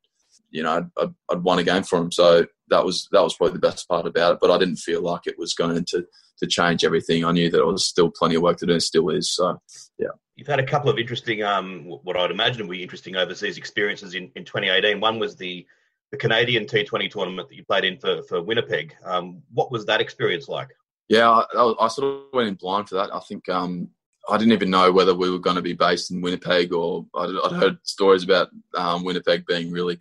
you 0.50 0.62
know, 0.62 0.88
I'd, 0.98 1.14
I'd, 1.30 1.42
won 1.42 1.58
a 1.58 1.62
game 1.62 1.82
for 1.82 1.98
them. 1.98 2.10
So 2.10 2.46
that 2.68 2.84
was, 2.84 3.08
that 3.12 3.22
was 3.22 3.34
probably 3.34 3.52
the 3.52 3.68
best 3.68 3.86
part 3.88 4.06
about 4.06 4.32
it. 4.32 4.38
But 4.40 4.50
I 4.50 4.58
didn't 4.58 4.76
feel 4.76 5.02
like 5.02 5.26
it 5.26 5.38
was 5.38 5.52
going 5.52 5.84
to, 5.84 6.06
to 6.38 6.46
change 6.46 6.82
everything. 6.82 7.24
I 7.24 7.32
knew 7.32 7.50
that 7.50 7.58
there 7.58 7.66
was 7.66 7.86
still 7.86 8.10
plenty 8.10 8.36
of 8.36 8.42
work 8.42 8.56
to 8.58 8.66
do, 8.66 8.72
and 8.72 8.82
still 8.82 9.10
is. 9.10 9.34
So 9.34 9.60
yeah. 9.98 10.08
You've 10.34 10.48
had 10.48 10.60
a 10.60 10.66
couple 10.66 10.90
of 10.90 10.98
interesting, 10.98 11.42
um, 11.42 11.84
what 12.02 12.16
I'd 12.16 12.30
imagine 12.30 12.66
would 12.66 12.74
be 12.74 12.82
interesting 12.82 13.16
overseas 13.16 13.58
experiences 13.58 14.14
in, 14.14 14.30
in 14.34 14.44
2018. 14.44 14.98
One 14.98 15.18
was 15.18 15.36
the 15.36 15.66
the 16.12 16.16
Canadian 16.16 16.66
T20 16.66 17.10
tournament 17.10 17.48
that 17.48 17.56
you 17.56 17.64
played 17.64 17.84
in 17.84 17.98
for, 17.98 18.22
for 18.28 18.40
Winnipeg. 18.40 18.94
Um, 19.04 19.42
what 19.52 19.72
was 19.72 19.84
that 19.86 20.00
experience 20.00 20.48
like? 20.48 20.68
Yeah, 21.08 21.30
I, 21.30 21.74
I, 21.80 21.88
sort 21.88 22.12
of 22.12 22.22
went 22.32 22.48
in 22.48 22.54
blind 22.54 22.88
for 22.88 22.96
that. 22.96 23.14
I 23.14 23.20
think 23.20 23.48
um, 23.48 23.90
I 24.28 24.36
didn't 24.36 24.54
even 24.54 24.70
know 24.70 24.90
whether 24.90 25.14
we 25.14 25.30
were 25.30 25.38
going 25.38 25.56
to 25.56 25.62
be 25.62 25.72
based 25.72 26.10
in 26.10 26.20
Winnipeg 26.20 26.72
or 26.72 27.06
I'd, 27.14 27.30
I'd 27.44 27.52
heard 27.52 27.78
stories 27.84 28.24
about 28.24 28.48
um, 28.76 29.04
Winnipeg 29.04 29.46
being 29.46 29.70
really 29.70 29.98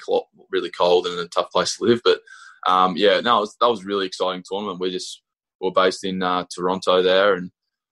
really 0.51 0.71
cold 0.71 1.05
and 1.05 1.19
a 1.19 1.27
tough 1.27 1.51
place 1.51 1.77
to 1.77 1.83
live. 1.83 2.01
But 2.03 2.21
um, 2.67 2.95
yeah, 2.97 3.19
no, 3.19 3.41
was, 3.41 3.55
that 3.61 3.69
was 3.69 3.85
really 3.85 4.07
exciting 4.07 4.43
tournament. 4.43 4.79
We 4.79 4.91
just 4.91 5.21
were 5.61 5.71
based 5.71 6.03
in 6.03 6.23
uh, 6.23 6.45
Toronto 6.53 7.03
there 7.03 7.35
and 7.35 7.51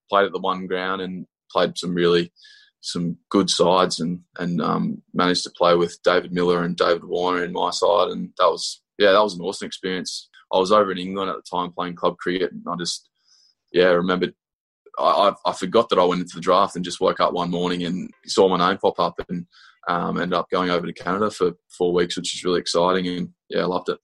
played 0.09 0.25
at 0.25 0.31
the 0.31 0.39
one 0.39 0.65
ground 0.67 1.01
and 1.01 1.27
played 1.51 1.77
some 1.77 1.93
really 1.93 2.31
some 2.81 3.17
good 3.29 3.49
sides 3.49 3.99
and 3.99 4.21
and 4.39 4.61
um, 4.61 5.01
managed 5.13 5.43
to 5.43 5.51
play 5.51 5.75
with 5.75 5.97
David 6.03 6.33
Miller 6.33 6.63
and 6.63 6.75
David 6.75 7.05
Warner 7.05 7.43
in 7.43 7.53
my 7.53 7.69
side 7.69 8.09
and 8.09 8.31
that 8.37 8.47
was 8.47 8.81
yeah 8.97 9.11
that 9.11 9.23
was 9.23 9.35
an 9.35 9.41
awesome 9.41 9.67
experience. 9.67 10.29
I 10.53 10.57
was 10.59 10.71
over 10.71 10.91
in 10.91 10.97
England 10.97 11.29
at 11.29 11.35
the 11.35 11.41
time 11.41 11.71
playing 11.71 11.95
club 11.95 12.17
cricket 12.17 12.51
and 12.51 12.63
I 12.69 12.75
just 12.77 13.09
yeah 13.71 13.89
remembered 13.89 14.33
I, 14.99 15.33
I 15.45 15.53
forgot 15.53 15.89
that 15.89 15.99
I 15.99 16.05
went 16.05 16.21
into 16.21 16.35
the 16.35 16.41
draft 16.41 16.75
and 16.75 16.85
just 16.85 17.01
woke 17.01 17.19
up 17.19 17.33
one 17.33 17.49
morning 17.49 17.83
and 17.83 18.11
saw 18.25 18.47
my 18.47 18.57
name 18.57 18.77
pop 18.77 18.99
up 18.99 19.19
and 19.27 19.47
um, 19.87 20.19
ended 20.19 20.37
up 20.37 20.49
going 20.49 20.69
over 20.69 20.85
to 20.85 20.93
Canada 20.93 21.31
for 21.31 21.53
four 21.69 21.93
weeks, 21.93 22.15
which 22.15 22.35
is 22.35 22.43
really 22.43 22.59
exciting. 22.59 23.07
And 23.07 23.29
yeah, 23.49 23.61
I 23.61 23.65
loved 23.65 23.89
it. 23.89 23.97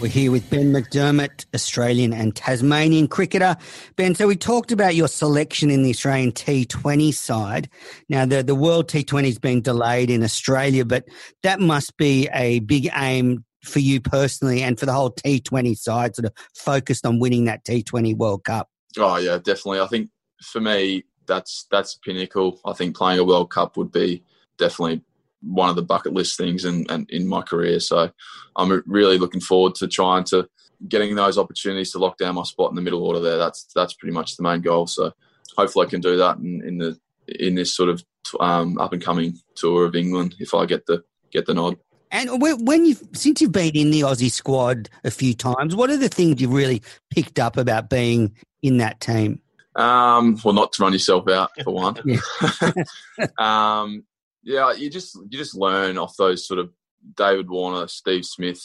We're 0.00 0.06
here 0.06 0.30
with 0.30 0.48
Ben 0.48 0.72
McDermott, 0.72 1.46
Australian 1.56 2.12
and 2.12 2.34
Tasmanian 2.34 3.08
cricketer. 3.08 3.56
Ben, 3.96 4.14
so 4.14 4.28
we 4.28 4.36
talked 4.36 4.70
about 4.70 4.94
your 4.94 5.08
selection 5.08 5.70
in 5.70 5.82
the 5.82 5.90
Australian 5.90 6.30
T20 6.30 7.12
side. 7.12 7.68
Now, 8.08 8.24
the, 8.24 8.44
the 8.44 8.54
World 8.54 8.88
T20 8.88 9.24
has 9.24 9.40
been 9.40 9.60
delayed 9.60 10.08
in 10.08 10.22
Australia, 10.22 10.84
but 10.84 11.08
that 11.42 11.58
must 11.58 11.96
be 11.96 12.28
a 12.32 12.60
big 12.60 12.88
aim 12.94 13.44
for 13.64 13.80
you 13.80 14.00
personally 14.00 14.62
and 14.62 14.78
for 14.78 14.86
the 14.86 14.92
whole 14.92 15.10
T20 15.10 15.76
side, 15.76 16.14
sort 16.14 16.26
of 16.26 16.32
focused 16.54 17.04
on 17.04 17.18
winning 17.18 17.46
that 17.46 17.64
T20 17.64 18.16
World 18.16 18.44
Cup? 18.44 18.68
Oh 18.96 19.16
yeah, 19.16 19.38
definitely. 19.38 19.80
I 19.80 19.88
think 19.88 20.10
for 20.40 20.60
me, 20.60 21.02
that's 21.26 21.66
that's 21.72 21.96
pinnacle. 21.96 22.60
I 22.64 22.72
think 22.72 22.96
playing 22.96 23.18
a 23.18 23.24
World 23.24 23.50
Cup 23.50 23.76
would 23.76 23.90
be 23.90 24.22
definitely 24.58 25.02
one 25.42 25.70
of 25.70 25.76
the 25.76 25.82
bucket 25.82 26.12
list 26.12 26.36
things 26.36 26.64
in, 26.64 26.86
in, 26.90 27.06
in 27.08 27.28
my 27.28 27.42
career. 27.42 27.80
So 27.80 28.10
I'm 28.56 28.82
really 28.86 29.18
looking 29.18 29.40
forward 29.40 29.74
to 29.76 29.88
trying 29.88 30.24
to 30.24 30.48
getting 30.86 31.14
those 31.14 31.38
opportunities 31.38 31.92
to 31.92 31.98
lock 31.98 32.18
down 32.18 32.36
my 32.36 32.44
spot 32.44 32.70
in 32.70 32.76
the 32.76 32.82
middle 32.82 33.04
order 33.04 33.20
there. 33.20 33.38
That's 33.38 33.64
that's 33.74 33.94
pretty 33.94 34.14
much 34.14 34.36
the 34.36 34.42
main 34.42 34.60
goal. 34.60 34.86
So 34.86 35.12
hopefully 35.56 35.86
I 35.86 35.90
can 35.90 36.00
do 36.00 36.16
that 36.16 36.38
in, 36.38 36.62
in 36.64 36.78
the 36.78 36.98
in 37.26 37.54
this 37.54 37.74
sort 37.74 37.88
of 37.88 38.02
um, 38.40 38.78
up 38.78 38.92
and 38.92 39.02
coming 39.02 39.38
tour 39.54 39.84
of 39.84 39.94
England 39.94 40.36
if 40.38 40.54
I 40.54 40.66
get 40.66 40.86
the 40.86 41.02
get 41.30 41.46
the 41.46 41.54
nod. 41.54 41.76
And 42.10 42.40
when 42.40 42.86
you 42.86 42.96
since 43.12 43.40
you've 43.40 43.52
been 43.52 43.76
in 43.76 43.90
the 43.90 44.00
Aussie 44.00 44.30
squad 44.30 44.88
a 45.04 45.10
few 45.10 45.34
times, 45.34 45.76
what 45.76 45.90
are 45.90 45.96
the 45.96 46.08
things 46.08 46.40
you've 46.40 46.52
really 46.52 46.82
picked 47.10 47.38
up 47.38 47.56
about 47.56 47.90
being 47.90 48.34
in 48.62 48.78
that 48.78 49.00
team? 49.00 49.40
Um, 49.76 50.40
well, 50.42 50.54
not 50.54 50.72
to 50.72 50.82
run 50.82 50.92
yourself 50.92 51.28
out 51.28 51.50
for 51.62 51.72
one. 51.72 51.96
um, 53.38 54.04
yeah, 54.42 54.72
you 54.72 54.90
just 54.90 55.14
you 55.14 55.38
just 55.38 55.56
learn 55.56 55.98
off 55.98 56.16
those 56.16 56.46
sort 56.46 56.60
of 56.60 56.70
David 57.16 57.48
Warner, 57.48 57.88
Steve 57.88 58.24
Smith, 58.24 58.62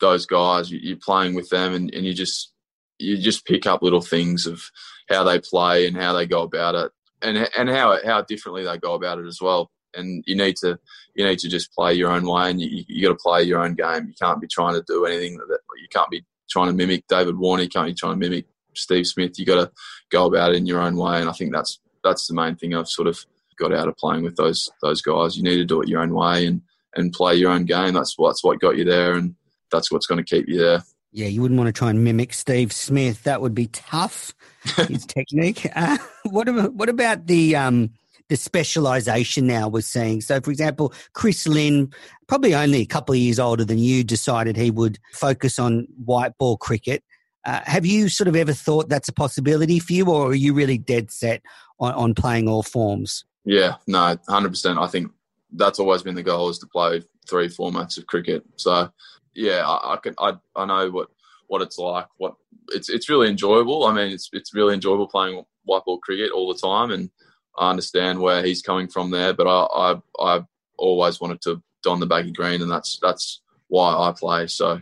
those 0.00 0.26
guys. 0.26 0.70
You, 0.70 0.94
are 0.94 0.98
playing 0.98 1.34
with 1.34 1.48
them, 1.50 1.74
and, 1.74 1.92
and 1.94 2.04
you 2.04 2.14
just 2.14 2.52
you 2.98 3.18
just 3.18 3.44
pick 3.44 3.66
up 3.66 3.82
little 3.82 4.00
things 4.00 4.46
of 4.46 4.62
how 5.08 5.24
they 5.24 5.38
play 5.38 5.86
and 5.86 5.96
how 5.96 6.12
they 6.12 6.26
go 6.26 6.42
about 6.42 6.74
it, 6.74 6.92
and 7.22 7.48
and 7.56 7.68
how 7.68 7.98
how 8.04 8.22
differently 8.22 8.64
they 8.64 8.78
go 8.78 8.94
about 8.94 9.18
it 9.18 9.26
as 9.26 9.40
well 9.40 9.70
and 9.96 10.22
you 10.26 10.36
need 10.36 10.56
to 10.56 10.78
you 11.14 11.24
need 11.24 11.38
to 11.40 11.48
just 11.48 11.72
play 11.72 11.94
your 11.94 12.10
own 12.10 12.26
way, 12.26 12.50
and 12.50 12.60
you, 12.60 12.84
you 12.86 13.02
got 13.02 13.14
to 13.14 13.22
play 13.22 13.42
your 13.42 13.60
own 13.60 13.74
game. 13.74 14.06
You 14.06 14.14
can't 14.20 14.40
be 14.40 14.46
trying 14.46 14.74
to 14.74 14.84
do 14.86 15.06
anything 15.06 15.38
that 15.38 15.58
you 15.80 15.88
can't 15.90 16.10
be 16.10 16.24
trying 16.48 16.68
to 16.68 16.74
mimic 16.74 17.06
David 17.08 17.36
Warner. 17.36 17.64
You 17.64 17.68
can't 17.68 17.88
be 17.88 17.94
trying 17.94 18.12
to 18.12 18.28
mimic 18.28 18.46
Steve 18.74 19.06
Smith. 19.06 19.38
You 19.38 19.46
got 19.46 19.64
to 19.64 19.72
go 20.10 20.26
about 20.26 20.52
it 20.52 20.56
in 20.56 20.66
your 20.66 20.80
own 20.80 20.96
way, 20.96 21.20
and 21.20 21.28
I 21.28 21.32
think 21.32 21.52
that's 21.52 21.80
that's 22.04 22.26
the 22.26 22.34
main 22.34 22.56
thing 22.56 22.74
I've 22.74 22.88
sort 22.88 23.08
of 23.08 23.24
got 23.56 23.72
out 23.72 23.88
of 23.88 23.96
playing 23.96 24.22
with 24.22 24.36
those 24.36 24.70
those 24.82 25.02
guys. 25.02 25.36
You 25.36 25.42
need 25.42 25.56
to 25.56 25.64
do 25.64 25.82
it 25.82 25.88
your 25.88 26.00
own 26.00 26.14
way 26.14 26.46
and 26.46 26.62
and 26.94 27.12
play 27.12 27.34
your 27.34 27.50
own 27.50 27.64
game. 27.64 27.94
That's 27.94 28.14
what's 28.16 28.42
what 28.42 28.60
got 28.60 28.76
you 28.76 28.84
there, 28.84 29.14
and 29.14 29.34
that's 29.70 29.90
what's 29.90 30.06
going 30.06 30.22
to 30.22 30.36
keep 30.36 30.48
you 30.48 30.58
there. 30.58 30.82
Yeah, 31.12 31.28
you 31.28 31.40
wouldn't 31.40 31.58
want 31.58 31.68
to 31.68 31.72
try 31.72 31.90
and 31.90 32.04
mimic 32.04 32.34
Steve 32.34 32.72
Smith. 32.72 33.22
That 33.22 33.40
would 33.40 33.54
be 33.54 33.68
tough. 33.68 34.34
His 34.88 35.06
technique. 35.06 35.66
Uh, 35.74 35.98
what 36.24 36.48
about 36.48 36.74
what 36.74 36.88
about 36.88 37.26
the 37.26 37.56
um, 37.56 37.90
the 38.28 38.36
specialization 38.36 39.46
now 39.46 39.68
we're 39.68 39.80
seeing. 39.80 40.20
So, 40.20 40.40
for 40.40 40.50
example, 40.50 40.92
Chris 41.12 41.46
Lynn, 41.46 41.92
probably 42.26 42.54
only 42.54 42.80
a 42.80 42.86
couple 42.86 43.14
of 43.14 43.20
years 43.20 43.38
older 43.38 43.64
than 43.64 43.78
you, 43.78 44.02
decided 44.02 44.56
he 44.56 44.70
would 44.70 44.98
focus 45.12 45.58
on 45.58 45.86
white 46.04 46.36
ball 46.38 46.56
cricket. 46.56 47.04
Uh, 47.44 47.60
have 47.64 47.86
you 47.86 48.08
sort 48.08 48.26
of 48.26 48.34
ever 48.34 48.52
thought 48.52 48.88
that's 48.88 49.08
a 49.08 49.12
possibility 49.12 49.78
for 49.78 49.92
you, 49.92 50.06
or 50.10 50.30
are 50.30 50.34
you 50.34 50.52
really 50.52 50.78
dead 50.78 51.12
set 51.12 51.42
on, 51.78 51.92
on 51.94 52.14
playing 52.14 52.48
all 52.48 52.64
forms? 52.64 53.24
Yeah, 53.46 53.76
no, 53.86 54.18
hundred 54.28 54.50
percent. 54.50 54.78
I 54.78 54.88
think 54.88 55.12
that's 55.52 55.78
always 55.78 56.02
been 56.02 56.16
the 56.16 56.22
goal 56.22 56.48
is 56.48 56.58
to 56.58 56.66
play 56.66 57.02
three 57.30 57.48
formats 57.48 57.96
of 57.96 58.06
cricket. 58.06 58.44
So, 58.56 58.90
yeah, 59.34 59.64
I, 59.66 59.94
I 59.94 59.96
can 59.98 60.14
I 60.18 60.32
I 60.56 60.66
know 60.66 60.90
what 60.90 61.08
what 61.46 61.62
it's 61.62 61.78
like. 61.78 62.08
What 62.18 62.34
it's 62.70 62.88
it's 62.88 63.08
really 63.08 63.30
enjoyable. 63.30 63.86
I 63.86 63.94
mean, 63.94 64.12
it's 64.12 64.28
it's 64.32 64.52
really 64.52 64.74
enjoyable 64.74 65.06
playing 65.06 65.44
white 65.64 65.84
ball 65.86 65.98
cricket 66.00 66.32
all 66.32 66.52
the 66.52 66.58
time, 66.58 66.90
and 66.90 67.08
I 67.56 67.70
understand 67.70 68.20
where 68.20 68.42
he's 68.44 68.62
coming 68.62 68.88
from 68.88 69.10
there, 69.12 69.32
but 69.32 69.46
I, 69.46 69.94
I, 69.94 70.00
I 70.20 70.44
always 70.76 71.20
wanted 71.20 71.40
to 71.42 71.62
don 71.82 72.00
the 72.00 72.06
baggy 72.06 72.32
green, 72.32 72.62
and 72.62 72.70
that's 72.70 72.98
that's 73.00 73.42
why 73.68 73.94
I 73.94 74.12
play. 74.12 74.48
So 74.48 74.80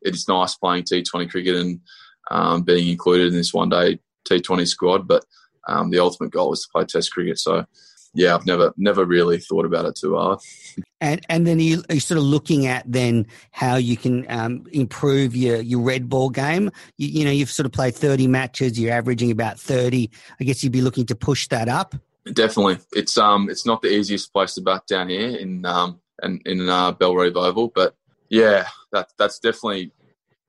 it's 0.00 0.26
nice 0.26 0.54
playing 0.54 0.84
T20 0.84 1.30
cricket 1.30 1.54
and 1.56 1.80
um, 2.30 2.62
being 2.62 2.88
included 2.88 3.28
in 3.28 3.34
this 3.34 3.52
one 3.52 3.68
day 3.68 4.00
T20 4.26 4.66
squad. 4.66 5.06
But 5.06 5.24
um, 5.68 5.90
the 5.90 5.98
ultimate 5.98 6.32
goal 6.32 6.52
is 6.54 6.62
to 6.62 6.68
play 6.72 6.84
Test 6.86 7.12
cricket. 7.12 7.38
So 7.38 7.66
yeah, 8.16 8.34
I've 8.34 8.46
never 8.46 8.72
never 8.76 9.04
really 9.04 9.38
thought 9.38 9.64
about 9.64 9.84
it 9.84 9.96
too 9.96 10.16
hard. 10.16 10.40
And 11.00 11.20
and 11.28 11.46
then 11.46 11.60
you, 11.60 11.82
are 11.90 12.00
sort 12.00 12.18
of 12.18 12.24
looking 12.24 12.66
at 12.66 12.90
then 12.90 13.26
how 13.50 13.76
you 13.76 13.96
can 13.96 14.26
um, 14.30 14.64
improve 14.72 15.36
your 15.36 15.60
your 15.60 15.80
red 15.80 16.08
ball 16.08 16.30
game. 16.30 16.70
You, 16.96 17.08
you 17.08 17.24
know, 17.24 17.30
you've 17.30 17.50
sort 17.50 17.66
of 17.66 17.72
played 17.72 17.94
thirty 17.94 18.26
matches. 18.26 18.80
You're 18.80 18.94
averaging 18.94 19.30
about 19.30 19.60
thirty. 19.60 20.10
I 20.40 20.44
guess 20.44 20.64
you'd 20.64 20.72
be 20.72 20.80
looking 20.80 21.06
to 21.06 21.14
push 21.14 21.48
that 21.48 21.68
up. 21.68 21.94
Definitely, 22.32 22.78
it's 22.92 23.18
um, 23.18 23.48
it's 23.50 23.66
not 23.66 23.82
the 23.82 23.92
easiest 23.92 24.32
place 24.32 24.54
to 24.54 24.62
bat 24.62 24.86
down 24.86 25.08
here 25.08 25.36
in 25.36 25.64
um, 25.66 26.00
and 26.22 26.40
in 26.46 26.68
uh, 26.68 26.94
Oval, 27.00 27.72
but 27.74 27.94
yeah, 28.30 28.66
that 28.92 29.12
that's 29.18 29.38
definitely 29.38 29.92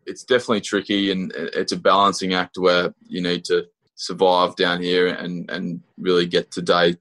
it's 0.06 0.24
definitely 0.24 0.62
tricky, 0.62 1.12
and 1.12 1.34
it's 1.36 1.74
a 1.74 1.78
balancing 1.78 2.34
act 2.34 2.58
where 2.58 2.94
you 3.08 3.22
need 3.22 3.44
to 3.46 3.66
survive 3.96 4.56
down 4.56 4.82
here 4.82 5.08
and 5.08 5.50
and 5.50 5.82
really 5.98 6.26
get 6.26 6.52
to 6.52 6.62
day 6.62 6.96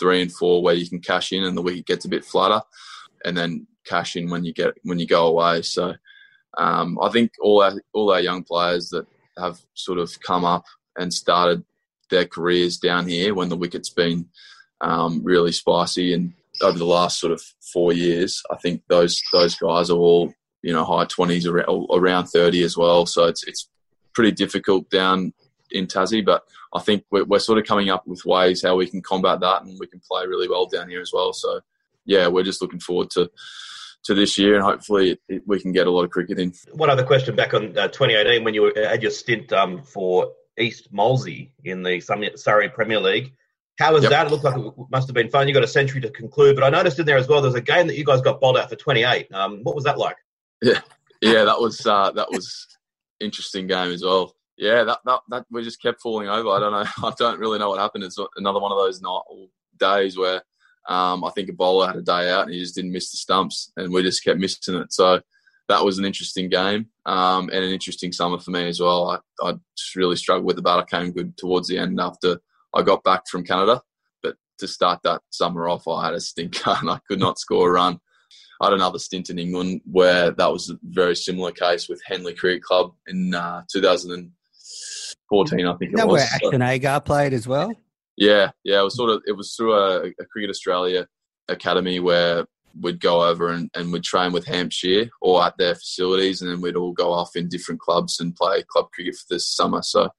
three 0.00 0.22
and 0.22 0.32
four 0.32 0.62
where 0.62 0.74
you 0.74 0.88
can 0.88 0.98
cash 1.00 1.32
in 1.32 1.44
and 1.44 1.56
the 1.56 1.62
wicket 1.62 1.86
gets 1.86 2.04
a 2.06 2.08
bit 2.08 2.24
flatter, 2.24 2.62
and 3.24 3.36
then 3.36 3.66
cash 3.86 4.16
in 4.16 4.30
when 4.30 4.44
you 4.44 4.52
get 4.52 4.74
when 4.82 4.98
you 4.98 5.06
go 5.06 5.26
away. 5.28 5.62
So 5.62 5.94
um, 6.58 6.98
I 7.00 7.10
think 7.10 7.32
all 7.40 7.62
our 7.62 7.74
all 7.92 8.10
our 8.10 8.20
young 8.20 8.42
players 8.42 8.88
that 8.88 9.06
have 9.38 9.60
sort 9.74 9.98
of 9.98 10.10
come 10.20 10.44
up 10.44 10.64
and 10.98 11.12
started 11.12 11.64
their 12.10 12.26
careers 12.26 12.78
down 12.78 13.06
here 13.06 13.34
when 13.34 13.48
the 13.48 13.56
wicket's 13.56 13.90
been 13.90 14.26
um, 14.80 15.22
really 15.22 15.52
spicy. 15.52 16.12
And 16.12 16.32
over 16.62 16.78
the 16.78 16.84
last 16.84 17.20
sort 17.20 17.32
of 17.32 17.42
four 17.72 17.92
years, 17.92 18.42
I 18.50 18.56
think 18.56 18.82
those 18.88 19.22
those 19.32 19.54
guys 19.54 19.90
are 19.90 19.98
all 19.98 20.32
you 20.62 20.72
know 20.72 20.84
high 20.84 21.06
twenties 21.06 21.46
around, 21.46 21.86
around 21.92 22.26
thirty 22.26 22.62
as 22.62 22.76
well. 22.76 23.06
So 23.06 23.24
it's 23.24 23.44
it's 23.46 23.68
pretty 24.14 24.32
difficult 24.32 24.90
down 24.90 25.32
in 25.70 25.86
Tassie, 25.86 26.24
but 26.24 26.42
I 26.72 26.80
think 26.80 27.04
we're, 27.10 27.24
we're 27.24 27.38
sort 27.38 27.58
of 27.58 27.66
coming 27.66 27.90
up 27.90 28.06
with 28.06 28.24
ways 28.24 28.62
how 28.62 28.76
we 28.76 28.88
can 28.88 29.02
combat 29.02 29.40
that, 29.40 29.62
and 29.62 29.78
we 29.78 29.86
can 29.86 30.00
play 30.00 30.26
really 30.26 30.48
well 30.48 30.66
down 30.66 30.88
here 30.88 31.00
as 31.00 31.10
well. 31.12 31.32
So 31.32 31.60
yeah, 32.04 32.28
we're 32.28 32.44
just 32.44 32.62
looking 32.62 32.80
forward 32.80 33.10
to 33.10 33.30
to 34.04 34.14
this 34.14 34.38
year, 34.38 34.54
and 34.54 34.64
hopefully 34.64 35.10
it, 35.10 35.20
it, 35.28 35.42
we 35.46 35.60
can 35.60 35.72
get 35.72 35.86
a 35.86 35.90
lot 35.90 36.04
of 36.04 36.10
cricket 36.10 36.38
in. 36.38 36.52
One 36.72 36.90
other 36.90 37.04
question 37.04 37.36
back 37.36 37.52
on 37.54 37.76
uh, 37.76 37.88
2018 37.88 38.44
when 38.44 38.54
you 38.54 38.62
were, 38.62 38.72
had 38.76 39.02
your 39.02 39.10
stint 39.10 39.52
um, 39.52 39.82
for 39.82 40.32
East 40.58 40.92
Molesey 40.92 41.52
in 41.64 41.82
the 41.82 42.00
Surrey 42.36 42.68
Premier 42.68 43.00
League. 43.00 43.32
How 43.78 43.94
was 43.94 44.02
yep. 44.02 44.10
that? 44.10 44.26
It 44.26 44.30
looked 44.30 44.44
like 44.44 44.56
it 44.56 44.72
must 44.90 45.08
have 45.08 45.14
been 45.14 45.30
fun. 45.30 45.48
You 45.48 45.54
got 45.54 45.64
a 45.64 45.68
century 45.68 46.02
to 46.02 46.10
conclude, 46.10 46.54
but 46.54 46.64
I 46.64 46.68
noticed 46.68 46.98
in 46.98 47.06
there 47.06 47.16
as 47.16 47.28
well. 47.28 47.40
There's 47.40 47.54
a 47.54 47.62
game 47.62 47.86
that 47.86 47.96
you 47.96 48.04
guys 48.04 48.20
got 48.20 48.40
bowled 48.40 48.58
out 48.58 48.68
for 48.68 48.76
28. 48.76 49.32
Um, 49.32 49.60
what 49.62 49.74
was 49.74 49.84
that 49.84 49.98
like? 49.98 50.16
Yeah, 50.60 50.80
yeah, 51.22 51.44
that 51.44 51.60
was 51.60 51.86
uh, 51.86 52.10
that 52.12 52.30
was 52.30 52.66
interesting 53.20 53.66
game 53.66 53.92
as 53.92 54.02
well. 54.02 54.34
Yeah, 54.60 54.84
that, 54.84 54.98
that 55.06 55.20
that 55.30 55.46
we 55.50 55.62
just 55.62 55.80
kept 55.80 56.02
falling 56.02 56.28
over. 56.28 56.50
I 56.50 56.60
don't 56.60 56.72
know. 56.72 56.84
I 57.08 57.12
don't 57.18 57.40
really 57.40 57.58
know 57.58 57.70
what 57.70 57.80
happened. 57.80 58.04
It's 58.04 58.18
another 58.36 58.60
one 58.60 58.72
of 58.72 58.78
those 58.78 59.00
night 59.00 59.22
days 59.78 60.18
where 60.18 60.42
um, 60.86 61.24
I 61.24 61.30
think 61.30 61.48
a 61.48 61.54
bowler 61.54 61.86
had 61.86 61.96
a 61.96 62.02
day 62.02 62.30
out 62.30 62.44
and 62.44 62.52
he 62.52 62.60
just 62.60 62.74
didn't 62.74 62.92
miss 62.92 63.10
the 63.10 63.16
stumps, 63.16 63.72
and 63.76 63.90
we 63.90 64.02
just 64.02 64.22
kept 64.22 64.38
missing 64.38 64.74
it. 64.74 64.92
So 64.92 65.22
that 65.68 65.84
was 65.84 65.98
an 65.98 66.04
interesting 66.04 66.50
game 66.50 66.88
um, 67.06 67.48
and 67.48 67.64
an 67.64 67.70
interesting 67.70 68.12
summer 68.12 68.38
for 68.38 68.50
me 68.50 68.68
as 68.68 68.80
well. 68.80 69.08
I, 69.08 69.48
I 69.48 69.54
just 69.78 69.96
really 69.96 70.16
struggled 70.16 70.44
with 70.44 70.56
the 70.56 70.62
bat. 70.62 70.80
I 70.80 70.84
came 70.84 71.12
good 71.12 71.38
towards 71.38 71.68
the 71.68 71.78
end 71.78 71.98
after 71.98 72.38
I 72.74 72.82
got 72.82 73.02
back 73.02 73.28
from 73.28 73.44
Canada. 73.44 73.80
But 74.22 74.36
to 74.58 74.68
start 74.68 75.00
that 75.04 75.22
summer 75.30 75.68
off, 75.68 75.88
I 75.88 76.04
had 76.04 76.14
a 76.14 76.20
stinker 76.20 76.76
and 76.80 76.90
I 76.90 76.98
could 77.08 77.20
not 77.20 77.38
score 77.38 77.70
a 77.70 77.72
run. 77.72 78.00
I 78.60 78.66
had 78.66 78.74
another 78.74 78.98
stint 78.98 79.30
in 79.30 79.38
England 79.38 79.80
where 79.90 80.32
that 80.32 80.52
was 80.52 80.68
a 80.68 80.78
very 80.82 81.16
similar 81.16 81.52
case 81.52 81.88
with 81.88 82.02
Henley 82.04 82.34
Cricket 82.34 82.62
Club 82.62 82.92
in 83.06 83.34
uh, 83.34 83.62
2014, 85.30 85.66
I 85.66 85.76
think 85.76 85.92
it 85.92 85.96
That 85.96 86.08
was. 86.08 86.20
where 86.20 86.28
Ashton 86.34 86.62
Agar 86.62 87.00
played 87.00 87.32
as 87.32 87.46
well. 87.46 87.72
Yeah, 88.16 88.50
yeah. 88.64 88.80
It 88.80 88.84
was 88.84 88.96
sort 88.96 89.10
of 89.10 89.22
it 89.26 89.32
was 89.32 89.54
through 89.54 89.74
a, 89.74 90.06
a 90.06 90.24
Cricket 90.30 90.50
Australia 90.50 91.06
academy 91.48 92.00
where 92.00 92.46
we'd 92.80 93.00
go 93.00 93.24
over 93.26 93.48
and, 93.50 93.70
and 93.74 93.92
we'd 93.92 94.04
train 94.04 94.32
with 94.32 94.46
Hampshire 94.46 95.08
or 95.20 95.42
at 95.42 95.56
their 95.58 95.74
facilities, 95.74 96.42
and 96.42 96.50
then 96.50 96.60
we'd 96.60 96.76
all 96.76 96.92
go 96.92 97.12
off 97.12 97.34
in 97.36 97.48
different 97.48 97.80
clubs 97.80 98.20
and 98.20 98.36
play 98.36 98.62
club 98.68 98.90
cricket 98.92 99.16
for 99.16 99.24
this 99.30 99.48
summer. 99.48 99.82
So, 99.82 100.10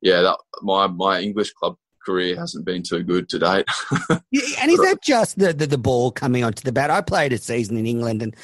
yeah, 0.00 0.22
that 0.22 0.38
my 0.62 0.86
my 0.86 1.20
English 1.20 1.52
club 1.52 1.76
career 2.04 2.36
hasn't 2.36 2.64
been 2.66 2.82
too 2.82 3.02
good 3.02 3.28
to 3.30 3.38
date. 3.38 3.66
Yeah, 4.30 4.42
And 4.60 4.70
is 4.70 4.78
that 4.80 5.00
just 5.00 5.38
the, 5.38 5.52
the, 5.52 5.66
the 5.66 5.78
ball 5.78 6.10
coming 6.10 6.42
onto 6.44 6.62
the 6.62 6.72
bat? 6.72 6.90
I 6.90 7.00
played 7.00 7.32
a 7.32 7.38
season 7.38 7.76
in 7.78 7.86
England 7.86 8.20
and 8.20 8.34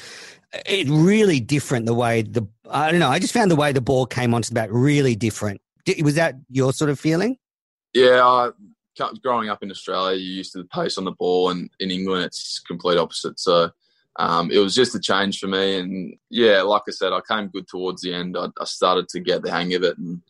it 0.65 0.87
really 0.89 1.39
different 1.41 1.85
the 1.85 1.93
way 1.93 2.21
the, 2.21 2.47
I 2.69 2.89
don't 2.89 3.01
know, 3.01 3.09
I 3.09 3.19
just 3.19 3.33
found 3.33 3.51
the 3.51 3.55
way 3.57 3.71
the 3.73 3.81
ball 3.81 4.05
came 4.05 4.33
onto 4.33 4.49
the 4.49 4.55
bat 4.55 4.71
really 4.71 5.15
different. 5.15 5.59
Was 6.03 6.15
that 6.15 6.35
your 6.49 6.73
sort 6.73 6.89
of 6.89 6.99
feeling? 6.99 7.37
yeah, 7.93 8.25
I, 8.25 8.49
growing 9.21 9.49
up 9.49 9.63
in 9.63 9.71
Australia, 9.71 10.17
you're 10.17 10.37
used 10.37 10.53
to 10.53 10.59
the 10.59 10.65
pace 10.65 10.97
on 10.97 11.05
the 11.05 11.11
ball, 11.11 11.49
and 11.49 11.69
in 11.79 11.91
England, 11.91 12.25
it's 12.25 12.59
complete 12.59 12.97
opposite. 12.97 13.39
So. 13.39 13.71
Um, 14.19 14.51
it 14.51 14.57
was 14.57 14.75
just 14.75 14.93
a 14.93 14.99
change 14.99 15.39
for 15.39 15.47
me, 15.47 15.79
and 15.79 16.13
yeah, 16.29 16.63
like 16.63 16.81
I 16.85 16.91
said, 16.91 17.13
I 17.13 17.21
came 17.25 17.47
good 17.47 17.65
towards 17.65 18.01
the 18.01 18.13
end. 18.13 18.37
I, 18.37 18.47
I 18.59 18.65
started 18.65 19.07
to 19.07 19.21
get 19.21 19.41
the 19.41 19.49
hang 19.49 19.73
of 19.73 19.83
it, 19.83 19.97
and 19.97 20.21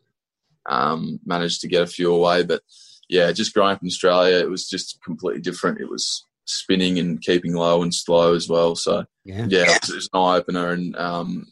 um, 0.70 1.20
managed 1.26 1.62
to 1.62 1.68
get 1.68 1.82
a 1.82 1.88
few 1.88 2.14
away. 2.14 2.44
But 2.44 2.62
yeah, 3.10 3.32
just 3.32 3.54
growing 3.54 3.74
up 3.74 3.82
in 3.82 3.88
Australia, 3.88 4.38
it 4.38 4.50
was 4.50 4.70
just 4.70 5.02
completely 5.04 5.42
different. 5.42 5.82
It 5.82 5.90
was 5.90 6.26
spinning 6.46 7.00
and 7.00 7.22
keeping 7.22 7.54
low 7.54 7.82
and 7.82 7.94
slow 7.94 8.36
as 8.36 8.48
well. 8.48 8.76
So 8.76 9.06
Yeah. 9.26 9.48
yeah, 9.50 9.64
it 9.64 9.80
was, 9.82 9.90
it 9.90 9.96
was 9.96 10.10
an 10.14 10.20
eye 10.20 10.38
opener 10.38 10.70
and 10.70 10.96
um, 10.96 11.48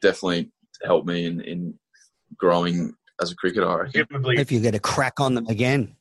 definitely 0.00 0.50
helped 0.84 1.06
me 1.06 1.26
in, 1.26 1.40
in 1.40 1.78
growing 2.36 2.94
as 3.20 3.30
a 3.30 3.36
cricketer. 3.36 3.68
I 3.68 3.74
reckon. 3.74 4.06
Presumably, 4.06 4.36
If 4.38 4.52
you 4.52 4.60
get 4.60 4.74
a 4.74 4.80
crack 4.80 5.20
on 5.20 5.34
them 5.34 5.46
again. 5.46 5.96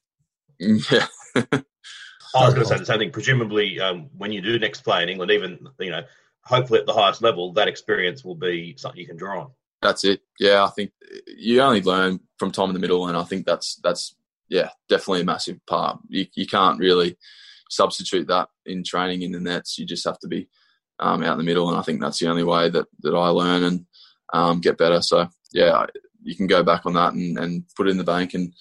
Yeah, 0.59 1.07
I 1.35 2.45
was 2.45 2.53
going 2.53 2.59
to 2.61 2.65
say 2.65 2.77
the 2.77 2.85
same 2.85 2.99
thing. 2.99 3.11
Presumably, 3.11 3.79
um, 3.79 4.09
when 4.17 4.31
you 4.31 4.41
do 4.41 4.57
next 4.59 4.81
play 4.81 5.03
in 5.03 5.09
England, 5.09 5.31
even 5.31 5.67
you 5.79 5.91
know, 5.91 6.03
hopefully 6.43 6.79
at 6.79 6.85
the 6.85 6.93
highest 6.93 7.21
level, 7.21 7.53
that 7.53 7.67
experience 7.67 8.23
will 8.23 8.35
be 8.35 8.75
something 8.77 8.99
you 8.99 9.07
can 9.07 9.17
draw 9.17 9.41
on. 9.41 9.51
that's 9.81 10.03
it. 10.03 10.21
Yeah, 10.39 10.63
I 10.63 10.69
think 10.69 10.91
you 11.27 11.61
only 11.61 11.81
learn 11.81 12.19
from 12.37 12.51
time 12.51 12.69
in 12.69 12.73
the 12.73 12.79
middle, 12.79 13.07
and 13.07 13.17
I 13.17 13.23
think 13.23 13.45
that's 13.45 13.79
that's 13.83 14.15
yeah, 14.49 14.69
definitely 14.89 15.21
a 15.21 15.25
massive 15.25 15.63
part. 15.65 15.99
You 16.07 16.25
you 16.35 16.45
can't 16.45 16.79
really 16.79 17.17
substitute 17.69 18.27
that 18.27 18.49
in 18.65 18.83
training 18.83 19.23
in 19.23 19.31
the 19.31 19.39
nets. 19.39 19.77
You 19.77 19.85
just 19.85 20.05
have 20.05 20.19
to 20.19 20.27
be 20.27 20.47
um, 20.99 21.23
out 21.23 21.33
in 21.33 21.37
the 21.39 21.43
middle, 21.43 21.69
and 21.69 21.77
I 21.77 21.81
think 21.81 21.99
that's 21.99 22.19
the 22.19 22.27
only 22.29 22.43
way 22.43 22.69
that 22.69 22.85
that 23.01 23.15
I 23.15 23.29
learn 23.29 23.63
and 23.63 23.85
um, 24.33 24.61
get 24.61 24.77
better. 24.77 25.01
So 25.01 25.27
yeah, 25.51 25.85
you 26.23 26.35
can 26.35 26.47
go 26.47 26.63
back 26.63 26.85
on 26.85 26.93
that 26.93 27.13
and, 27.13 27.37
and 27.37 27.63
put 27.75 27.87
it 27.87 27.91
in 27.91 27.97
the 27.97 28.03
bank, 28.03 28.33
and 28.33 28.53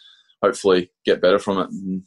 hopefully 0.43 0.91
get 1.05 1.23
better 1.23 1.39
from 1.39 1.59
it, 1.59 1.71
and 1.71 2.03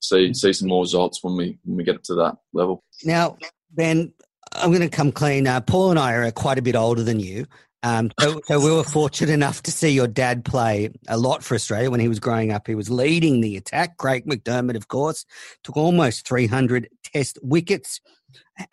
see 0.00 0.32
see 0.34 0.52
some 0.52 0.68
more 0.68 0.82
results 0.82 1.22
when 1.22 1.36
we 1.36 1.58
when 1.64 1.76
we 1.76 1.84
get 1.84 2.02
to 2.04 2.14
that 2.14 2.36
level. 2.52 2.82
Now, 3.04 3.36
Ben, 3.70 4.12
I'm 4.52 4.70
going 4.70 4.88
to 4.88 4.88
come 4.88 5.12
clean. 5.12 5.46
Uh, 5.46 5.60
Paul 5.60 5.90
and 5.90 5.98
I 5.98 6.12
are 6.12 6.30
quite 6.30 6.58
a 6.58 6.62
bit 6.62 6.76
older 6.76 7.02
than 7.02 7.20
you. 7.20 7.46
Um, 7.82 8.10
so, 8.18 8.40
so 8.46 8.58
we 8.58 8.72
were 8.72 8.82
fortunate 8.82 9.32
enough 9.32 9.62
to 9.62 9.70
see 9.70 9.90
your 9.90 10.08
dad 10.08 10.44
play 10.44 10.90
a 11.08 11.16
lot 11.16 11.44
for 11.44 11.54
Australia 11.54 11.90
when 11.90 12.00
he 12.00 12.08
was 12.08 12.18
growing 12.18 12.50
up. 12.50 12.66
He 12.66 12.74
was 12.74 12.90
leading 12.90 13.42
the 13.42 13.56
attack. 13.56 13.96
Craig 13.96 14.26
McDermott, 14.26 14.76
of 14.76 14.88
course, 14.88 15.24
took 15.62 15.76
almost 15.76 16.26
300 16.26 16.88
Test 17.04 17.38
wickets. 17.42 18.00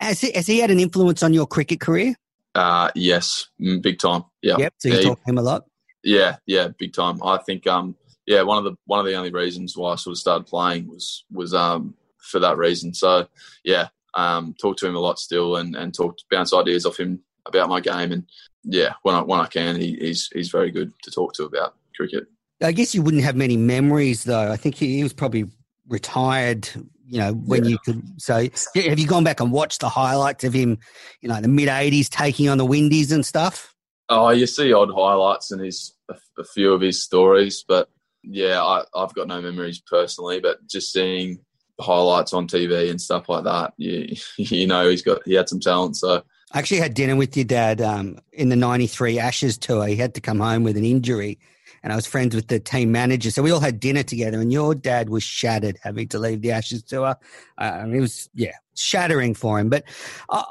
Has 0.00 0.20
he, 0.20 0.32
has 0.32 0.48
he 0.48 0.58
had 0.58 0.72
an 0.72 0.80
influence 0.80 1.22
on 1.22 1.32
your 1.32 1.46
cricket 1.46 1.80
career? 1.80 2.16
Uh, 2.54 2.90
yes, 2.94 3.46
mm, 3.60 3.80
big 3.80 3.98
time. 3.98 4.24
Yeah, 4.42 4.56
Yep. 4.58 4.74
So 4.78 4.88
you 4.88 4.94
Yeah, 4.96 5.02
talk 5.02 5.22
to 5.22 5.30
him 5.30 5.38
a 5.38 5.42
lot. 5.42 5.64
Yeah, 6.04 6.36
yeah, 6.46 6.68
big 6.78 6.92
time. 6.92 7.22
I 7.22 7.38
think 7.38 7.66
um 7.66 7.96
yeah, 8.26 8.42
one 8.42 8.58
of 8.58 8.64
the 8.64 8.76
one 8.86 9.00
of 9.00 9.06
the 9.06 9.14
only 9.14 9.30
reasons 9.30 9.76
why 9.76 9.92
I 9.92 9.96
sort 9.96 10.12
of 10.12 10.18
started 10.18 10.46
playing 10.46 10.88
was 10.88 11.24
was 11.32 11.54
um 11.54 11.94
for 12.18 12.38
that 12.40 12.56
reason. 12.56 12.94
So 12.94 13.26
yeah, 13.64 13.88
um 14.14 14.54
talk 14.60 14.76
to 14.78 14.86
him 14.86 14.96
a 14.96 15.00
lot 15.00 15.18
still 15.18 15.56
and 15.56 15.74
and 15.74 15.94
talk 15.94 16.16
bounce 16.30 16.54
ideas 16.54 16.86
off 16.86 17.00
him 17.00 17.20
about 17.46 17.68
my 17.68 17.80
game 17.80 18.12
and 18.12 18.24
yeah, 18.64 18.94
when 19.02 19.14
I 19.14 19.22
when 19.22 19.40
I 19.40 19.46
can 19.46 19.80
he, 19.80 19.96
he's 20.00 20.28
he's 20.32 20.50
very 20.50 20.70
good 20.70 20.92
to 21.02 21.10
talk 21.10 21.34
to 21.34 21.44
about 21.44 21.74
cricket. 21.96 22.26
I 22.62 22.72
guess 22.72 22.94
you 22.94 23.02
wouldn't 23.02 23.24
have 23.24 23.36
many 23.36 23.56
memories, 23.56 24.24
though. 24.24 24.50
I 24.50 24.56
think 24.56 24.76
he, 24.76 24.96
he 24.96 25.02
was 25.02 25.12
probably 25.12 25.46
retired. 25.88 26.68
You 27.06 27.18
know, 27.18 27.32
when 27.34 27.64
you 27.64 27.78
could. 27.84 28.02
So, 28.20 28.48
have 28.74 28.98
you 28.98 29.06
gone 29.06 29.24
back 29.24 29.40
and 29.40 29.52
watched 29.52 29.80
the 29.80 29.90
highlights 29.90 30.44
of 30.44 30.54
him? 30.54 30.78
You 31.20 31.28
know, 31.28 31.40
the 31.40 31.48
mid 31.48 31.68
'80s 31.68 32.08
taking 32.08 32.48
on 32.48 32.56
the 32.56 32.64
Windies 32.64 33.12
and 33.12 33.24
stuff. 33.24 33.73
Oh, 34.08 34.30
you 34.30 34.46
see 34.46 34.72
odd 34.72 34.92
highlights 34.94 35.50
and 35.50 35.60
his 35.60 35.94
a, 36.08 36.44
few 36.44 36.72
of 36.72 36.80
his 36.80 37.02
stories, 37.02 37.64
but 37.66 37.88
yeah, 38.22 38.62
I, 38.62 38.84
I've 38.94 39.14
got 39.14 39.28
no 39.28 39.40
memories 39.40 39.80
personally, 39.80 40.40
but 40.40 40.66
just 40.68 40.92
seeing 40.92 41.38
highlights 41.80 42.32
on 42.32 42.46
TV 42.46 42.90
and 42.90 43.00
stuff 43.00 43.28
like 43.28 43.44
that, 43.44 43.72
you 43.76 44.14
you 44.36 44.66
know 44.66 44.88
he's 44.88 45.02
got 45.02 45.22
he 45.24 45.34
had 45.34 45.48
some 45.48 45.60
talent. 45.60 45.96
So 45.96 46.22
I 46.52 46.58
actually 46.58 46.80
had 46.80 46.94
dinner 46.94 47.16
with 47.16 47.36
your 47.36 47.44
dad 47.44 47.80
um, 47.80 48.18
in 48.32 48.48
the 48.48 48.56
'93 48.56 49.18
Ashes 49.18 49.58
tour. 49.58 49.86
He 49.86 49.96
had 49.96 50.14
to 50.14 50.20
come 50.20 50.40
home 50.40 50.64
with 50.64 50.76
an 50.76 50.84
injury, 50.84 51.38
and 51.84 51.92
I 51.92 51.96
was 51.96 52.06
friends 52.06 52.34
with 52.34 52.48
the 52.48 52.58
team 52.58 52.90
manager, 52.90 53.30
so 53.30 53.42
we 53.42 53.50
all 53.50 53.60
had 53.60 53.78
dinner 53.78 54.02
together. 54.02 54.40
And 54.40 54.50
your 54.50 54.74
dad 54.74 55.10
was 55.10 55.22
shattered 55.22 55.78
having 55.82 56.08
to 56.08 56.18
leave 56.18 56.40
the 56.40 56.50
Ashes 56.50 56.82
tour. 56.82 57.14
Uh, 57.58 57.84
it 57.92 58.00
was 58.00 58.30
yeah, 58.32 58.52
shattering 58.74 59.34
for 59.34 59.60
him. 59.60 59.68
But 59.68 59.84
uh, 60.30 60.42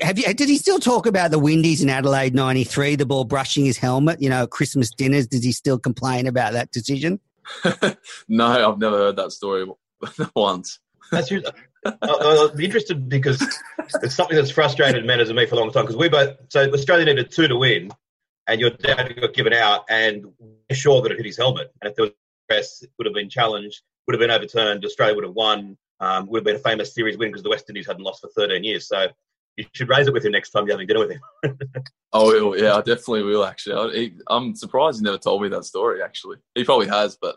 have 0.00 0.18
you? 0.18 0.34
Did 0.34 0.48
he 0.48 0.58
still 0.58 0.80
talk 0.80 1.06
about 1.06 1.30
the 1.30 1.38
Windies 1.38 1.80
in 1.80 1.88
Adelaide 1.88 2.34
'93? 2.34 2.96
The 2.96 3.06
ball 3.06 3.24
brushing 3.24 3.64
his 3.64 3.78
helmet. 3.78 4.20
You 4.20 4.30
know, 4.30 4.42
at 4.42 4.50
Christmas 4.50 4.90
dinners. 4.90 5.28
Does 5.28 5.44
he 5.44 5.52
still 5.52 5.78
complain 5.78 6.26
about 6.26 6.54
that 6.54 6.72
decision? 6.72 7.20
no, 8.28 8.70
I've 8.70 8.78
never 8.78 8.96
heard 8.98 9.16
that 9.16 9.30
story 9.30 9.66
once. 10.34 10.80
That's 11.12 11.30
your, 11.30 11.42
I- 11.86 11.94
I'll 12.02 12.48
be 12.54 12.64
interested 12.64 13.08
because 13.08 13.40
it's 14.02 14.16
something 14.16 14.36
that's 14.36 14.50
frustrated 14.50 15.04
Menners 15.04 15.28
and 15.28 15.36
me 15.36 15.46
for 15.46 15.54
a 15.54 15.58
long 15.58 15.70
time 15.70 15.84
because 15.84 15.96
we 15.96 16.08
both 16.08 16.36
so 16.48 16.68
Australia 16.72 17.06
needed 17.06 17.30
two 17.30 17.46
to 17.46 17.56
win, 17.56 17.92
and 18.50 18.60
your 18.60 18.70
dad 18.70 19.14
got 19.20 19.32
given 19.32 19.52
out, 19.52 19.84
and 19.88 20.26
we're 20.38 20.76
sure 20.76 21.00
that 21.02 21.12
it 21.12 21.16
hit 21.16 21.26
his 21.26 21.36
helmet, 21.36 21.72
and 21.80 21.90
if 21.90 21.96
there 21.96 22.06
was 22.06 22.12
press, 22.48 22.82
it 22.82 22.90
would 22.98 23.06
have 23.06 23.14
been 23.14 23.30
challenged, 23.30 23.80
would 24.06 24.14
have 24.14 24.20
been 24.20 24.30
overturned, 24.30 24.84
Australia 24.84 25.14
would 25.14 25.24
have 25.24 25.34
won, 25.34 25.78
um, 26.00 26.26
would 26.26 26.38
have 26.38 26.44
been 26.44 26.56
a 26.56 26.58
famous 26.58 26.92
series 26.92 27.16
win 27.16 27.28
because 27.28 27.44
the 27.44 27.48
West 27.48 27.66
Indies 27.68 27.86
hadn't 27.86 28.02
lost 28.02 28.22
for 28.22 28.28
13 28.36 28.64
years. 28.64 28.88
So 28.88 29.06
you 29.56 29.66
should 29.72 29.88
raise 29.88 30.08
it 30.08 30.12
with 30.12 30.24
him 30.24 30.32
next 30.32 30.50
time 30.50 30.66
you're 30.66 30.74
having 30.74 30.88
dinner 30.88 31.00
with 31.00 31.12
him. 31.12 31.58
Oh, 32.12 32.56
yeah, 32.56 32.74
I 32.74 32.78
definitely 32.78 33.22
will. 33.22 33.44
Actually, 33.44 33.76
I, 33.76 33.96
he, 33.96 34.14
I'm 34.26 34.56
surprised 34.56 34.98
he 34.98 35.04
never 35.04 35.16
told 35.16 35.42
me 35.42 35.48
that 35.50 35.64
story. 35.64 36.02
Actually, 36.02 36.38
he 36.56 36.64
probably 36.64 36.88
has, 36.88 37.16
but 37.16 37.36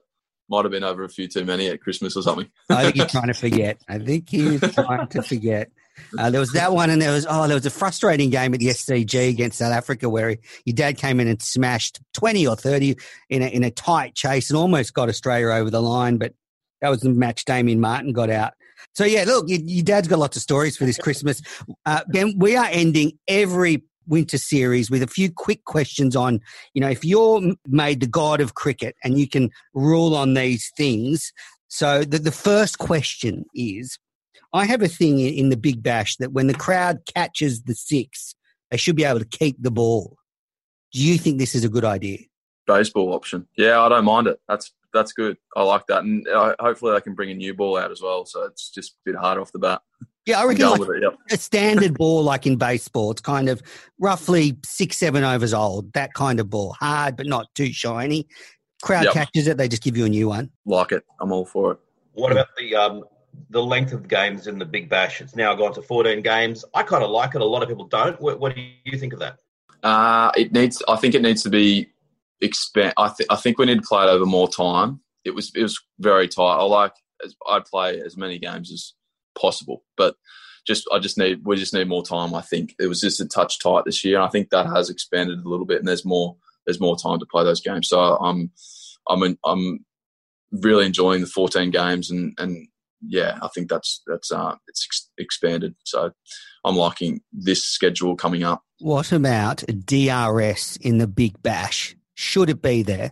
might 0.49 0.65
have 0.65 0.71
been 0.71 0.83
over 0.83 1.03
a 1.03 1.09
few 1.09 1.27
too 1.27 1.45
many 1.45 1.67
at 1.67 1.79
Christmas 1.79 2.17
or 2.17 2.23
something. 2.23 2.49
I 2.71 2.85
think 2.85 2.95
he's 2.95 3.05
trying 3.11 3.27
to 3.27 3.35
forget. 3.35 3.79
I 3.87 3.99
think 3.99 4.29
he's 4.29 4.61
trying 4.73 5.07
to 5.09 5.21
forget. 5.21 5.69
Uh, 6.17 6.29
there 6.29 6.39
was 6.39 6.51
that 6.53 6.73
one, 6.73 6.89
and 6.89 7.01
there 7.01 7.11
was 7.11 7.25
oh, 7.29 7.47
there 7.47 7.55
was 7.55 7.65
a 7.65 7.71
frustrating 7.71 8.29
game 8.29 8.53
at 8.53 8.59
the 8.59 8.67
SCG 8.67 9.29
against 9.29 9.57
South 9.59 9.73
Africa 9.73 10.09
where 10.09 10.31
he, 10.31 10.39
your 10.65 10.75
dad 10.75 10.97
came 10.97 11.19
in 11.19 11.27
and 11.27 11.41
smashed 11.41 11.99
twenty 12.13 12.47
or 12.47 12.55
thirty 12.55 12.97
in 13.29 13.41
a, 13.41 13.47
in 13.47 13.63
a 13.63 13.71
tight 13.71 14.15
chase 14.15 14.49
and 14.49 14.57
almost 14.57 14.93
got 14.93 15.09
Australia 15.09 15.47
over 15.47 15.69
the 15.69 15.81
line, 15.81 16.17
but 16.17 16.33
that 16.81 16.89
was 16.89 17.01
the 17.01 17.09
match 17.09 17.45
Damien 17.45 17.79
Martyn 17.79 18.11
got 18.11 18.29
out. 18.29 18.53
So 18.93 19.05
yeah, 19.05 19.23
look, 19.25 19.47
your, 19.47 19.59
your 19.61 19.83
dad's 19.83 20.07
got 20.07 20.19
lots 20.19 20.35
of 20.35 20.43
stories 20.43 20.77
for 20.77 20.85
this 20.85 20.97
Christmas. 20.97 21.41
Uh, 21.85 22.01
ben, 22.07 22.37
we 22.37 22.55
are 22.55 22.67
ending 22.69 23.17
every 23.27 23.83
winter 24.07 24.37
series 24.37 24.91
with 24.91 25.01
a 25.01 25.07
few 25.07 25.31
quick 25.31 25.63
questions 25.65 26.15
on, 26.15 26.41
you 26.73 26.81
know, 26.81 26.89
if 26.89 27.05
you're 27.05 27.55
made 27.67 28.01
the 28.01 28.07
god 28.07 28.41
of 28.41 28.55
cricket 28.55 28.95
and 29.03 29.17
you 29.17 29.27
can 29.27 29.49
rule 29.73 30.15
on 30.15 30.33
these 30.33 30.71
things. 30.75 31.31
So 31.69 32.03
the, 32.03 32.19
the 32.19 32.31
first 32.31 32.77
question 32.77 33.45
is, 33.55 33.97
I 34.53 34.65
have 34.65 34.81
a 34.81 34.87
thing 34.87 35.19
in, 35.19 35.33
in 35.33 35.49
the 35.49 35.57
Big 35.57 35.81
Bash 35.81 36.17
that 36.17 36.31
when 36.31 36.47
the 36.47 36.53
crowd 36.53 36.99
catches 37.13 37.63
the 37.63 37.75
six, 37.75 38.35
they 38.71 38.77
should 38.77 38.95
be 38.95 39.03
able 39.03 39.19
to 39.19 39.25
keep 39.25 39.61
the 39.61 39.71
ball. 39.71 40.17
Do 40.91 41.01
you 41.03 41.17
think 41.17 41.39
this 41.39 41.55
is 41.55 41.63
a 41.63 41.69
good 41.69 41.85
idea? 41.85 42.19
Baseball 42.67 43.13
option. 43.13 43.47
Yeah, 43.57 43.81
I 43.81 43.89
don't 43.89 44.05
mind 44.05 44.27
it. 44.27 44.39
That's 44.47 44.71
that's 44.93 45.11
good. 45.11 45.37
I 45.55 45.63
like 45.63 45.87
that, 45.87 46.03
and 46.03 46.25
uh, 46.27 46.55
hopefully 46.59 46.93
they 46.93 47.01
can 47.01 47.15
bring 47.15 47.31
a 47.31 47.33
new 47.33 47.53
ball 47.55 47.77
out 47.77 47.91
as 47.91 48.01
well, 48.01 48.25
so 48.25 48.43
it's 48.43 48.69
just 48.69 48.91
a 48.91 48.95
bit 49.05 49.15
harder 49.15 49.41
off 49.41 49.51
the 49.51 49.59
bat. 49.59 49.81
Yeah, 50.25 50.39
I 50.39 50.45
reckon 50.45 50.69
like 50.69 50.81
it. 50.81 51.01
Yep. 51.01 51.17
a 51.31 51.37
standard 51.37 51.97
ball, 51.97 52.23
like 52.23 52.47
in 52.47 52.55
baseball, 52.55 53.11
it's 53.11 53.19
kind 53.21 53.49
of 53.49 53.61
roughly 53.99 54.57
six, 54.63 54.97
seven 54.97 55.23
overs 55.23 55.53
old. 55.53 55.91
That 55.93 56.13
kind 56.13 56.39
of 56.39 56.49
ball, 56.49 56.73
hard 56.79 57.17
but 57.17 57.25
not 57.25 57.53
too 57.55 57.73
shiny. 57.73 58.27
Crowd 58.81 59.05
Yep. 59.05 59.13
catches 59.13 59.47
it, 59.47 59.57
they 59.57 59.67
just 59.67 59.83
give 59.83 59.97
you 59.97 60.05
a 60.05 60.09
new 60.09 60.29
one. 60.29 60.49
Like 60.65 60.91
it. 60.93 61.03
I'm 61.19 61.31
all 61.31 61.45
for 61.45 61.73
it. 61.73 61.79
What 62.13 62.31
about 62.31 62.47
the 62.57 62.75
um, 62.75 63.03
the 63.49 63.63
length 63.63 63.93
of 63.93 64.07
games 64.07 64.47
in 64.47 64.59
the 64.59 64.65
Big 64.65 64.89
Bash? 64.89 65.21
It's 65.21 65.35
now 65.35 65.53
gone 65.55 65.73
to 65.73 65.81
14 65.81 66.21
games. 66.21 66.65
I 66.73 66.83
kind 66.83 67.03
of 67.03 67.09
like 67.09 67.35
it. 67.35 67.41
A 67.41 67.45
lot 67.45 67.63
of 67.63 67.69
people 67.69 67.85
don't. 67.85 68.19
What, 68.21 68.39
what 68.39 68.55
do 68.55 68.61
you 68.85 68.97
think 68.97 69.13
of 69.13 69.19
that? 69.19 69.39
Uh, 69.83 70.31
it 70.37 70.53
needs. 70.53 70.81
I 70.87 70.95
think 70.95 71.13
it 71.13 71.21
needs 71.21 71.43
to 71.43 71.49
be 71.49 71.89
expand. 72.41 72.93
I, 72.97 73.09
th- 73.15 73.27
I 73.29 73.35
think 73.35 73.57
we 73.57 73.65
need 73.65 73.81
to 73.81 73.87
play 73.87 74.05
it 74.05 74.09
over 74.09 74.25
more 74.25 74.47
time. 74.47 75.01
It 75.25 75.31
was 75.31 75.51
it 75.55 75.63
was 75.63 75.79
very 75.99 76.27
tight. 76.27 76.57
I 76.57 76.63
like 76.63 76.93
I 77.47 77.59
play 77.59 78.01
as 78.01 78.17
many 78.17 78.39
games 78.39 78.71
as 78.71 78.93
possible, 79.39 79.83
but 79.97 80.15
just 80.65 80.87
I 80.91 80.99
just 80.99 81.17
need 81.17 81.41
we 81.43 81.55
just 81.55 81.73
need 81.73 81.87
more 81.87 82.03
time. 82.03 82.33
I 82.33 82.41
think 82.41 82.75
it 82.79 82.87
was 82.87 83.01
just 83.01 83.21
a 83.21 83.25
touch 83.25 83.59
tight 83.59 83.83
this 83.85 84.03
year. 84.03 84.15
and 84.15 84.25
I 84.25 84.29
think 84.29 84.49
that 84.49 84.67
has 84.67 84.89
expanded 84.89 85.39
a 85.39 85.49
little 85.49 85.65
bit, 85.65 85.79
and 85.79 85.87
there's 85.87 86.05
more 86.05 86.35
there's 86.65 86.79
more 86.79 86.97
time 86.97 87.19
to 87.19 87.25
play 87.25 87.43
those 87.43 87.61
games. 87.61 87.89
So 87.89 87.99
I'm 87.99 88.51
I'm 89.09 89.37
I'm 89.45 89.85
really 90.51 90.85
enjoying 90.85 91.21
the 91.21 91.27
14 91.27 91.71
games, 91.71 92.11
and 92.11 92.33
and 92.37 92.67
yeah, 93.07 93.37
I 93.41 93.47
think 93.49 93.69
that's 93.69 94.01
that's 94.07 94.31
uh, 94.31 94.55
it's 94.67 94.87
ex- 94.87 95.09
expanded. 95.17 95.75
So 95.83 96.11
I'm 96.63 96.75
liking 96.75 97.21
this 97.31 97.63
schedule 97.63 98.15
coming 98.15 98.43
up. 98.43 98.63
What 98.79 99.11
about 99.11 99.63
DRS 99.85 100.77
in 100.77 100.97
the 100.97 101.07
Big 101.07 101.41
Bash? 101.41 101.95
Should 102.13 102.49
it 102.49 102.61
be 102.61 102.83
there? 102.83 103.11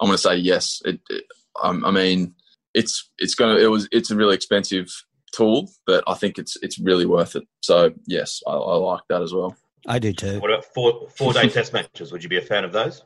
I'm 0.00 0.08
going 0.08 0.16
to 0.16 0.22
say 0.22 0.36
yes. 0.36 0.80
It, 0.84 1.00
it, 1.08 1.24
um, 1.62 1.84
I 1.84 1.90
mean, 1.90 2.34
it's 2.74 3.10
it's 3.18 3.34
going 3.34 3.56
to 3.56 3.62
it 3.62 3.68
was 3.68 3.88
it's 3.92 4.10
a 4.10 4.16
really 4.16 4.34
expensive 4.34 4.88
tool, 5.32 5.70
but 5.86 6.04
I 6.06 6.14
think 6.14 6.38
it's 6.38 6.56
it's 6.62 6.78
really 6.78 7.06
worth 7.06 7.36
it. 7.36 7.44
So 7.60 7.92
yes, 8.06 8.40
I, 8.46 8.52
I 8.52 8.76
like 8.76 9.02
that 9.08 9.22
as 9.22 9.32
well. 9.32 9.56
I 9.86 9.98
do 9.98 10.12
too. 10.12 10.40
What 10.40 10.50
about 10.50 10.64
four 10.74 11.08
four 11.16 11.32
day 11.32 11.48
test 11.50 11.72
matches? 11.72 12.12
Would 12.12 12.22
you 12.22 12.28
be 12.28 12.38
a 12.38 12.42
fan 12.42 12.64
of 12.64 12.72
those? 12.72 13.02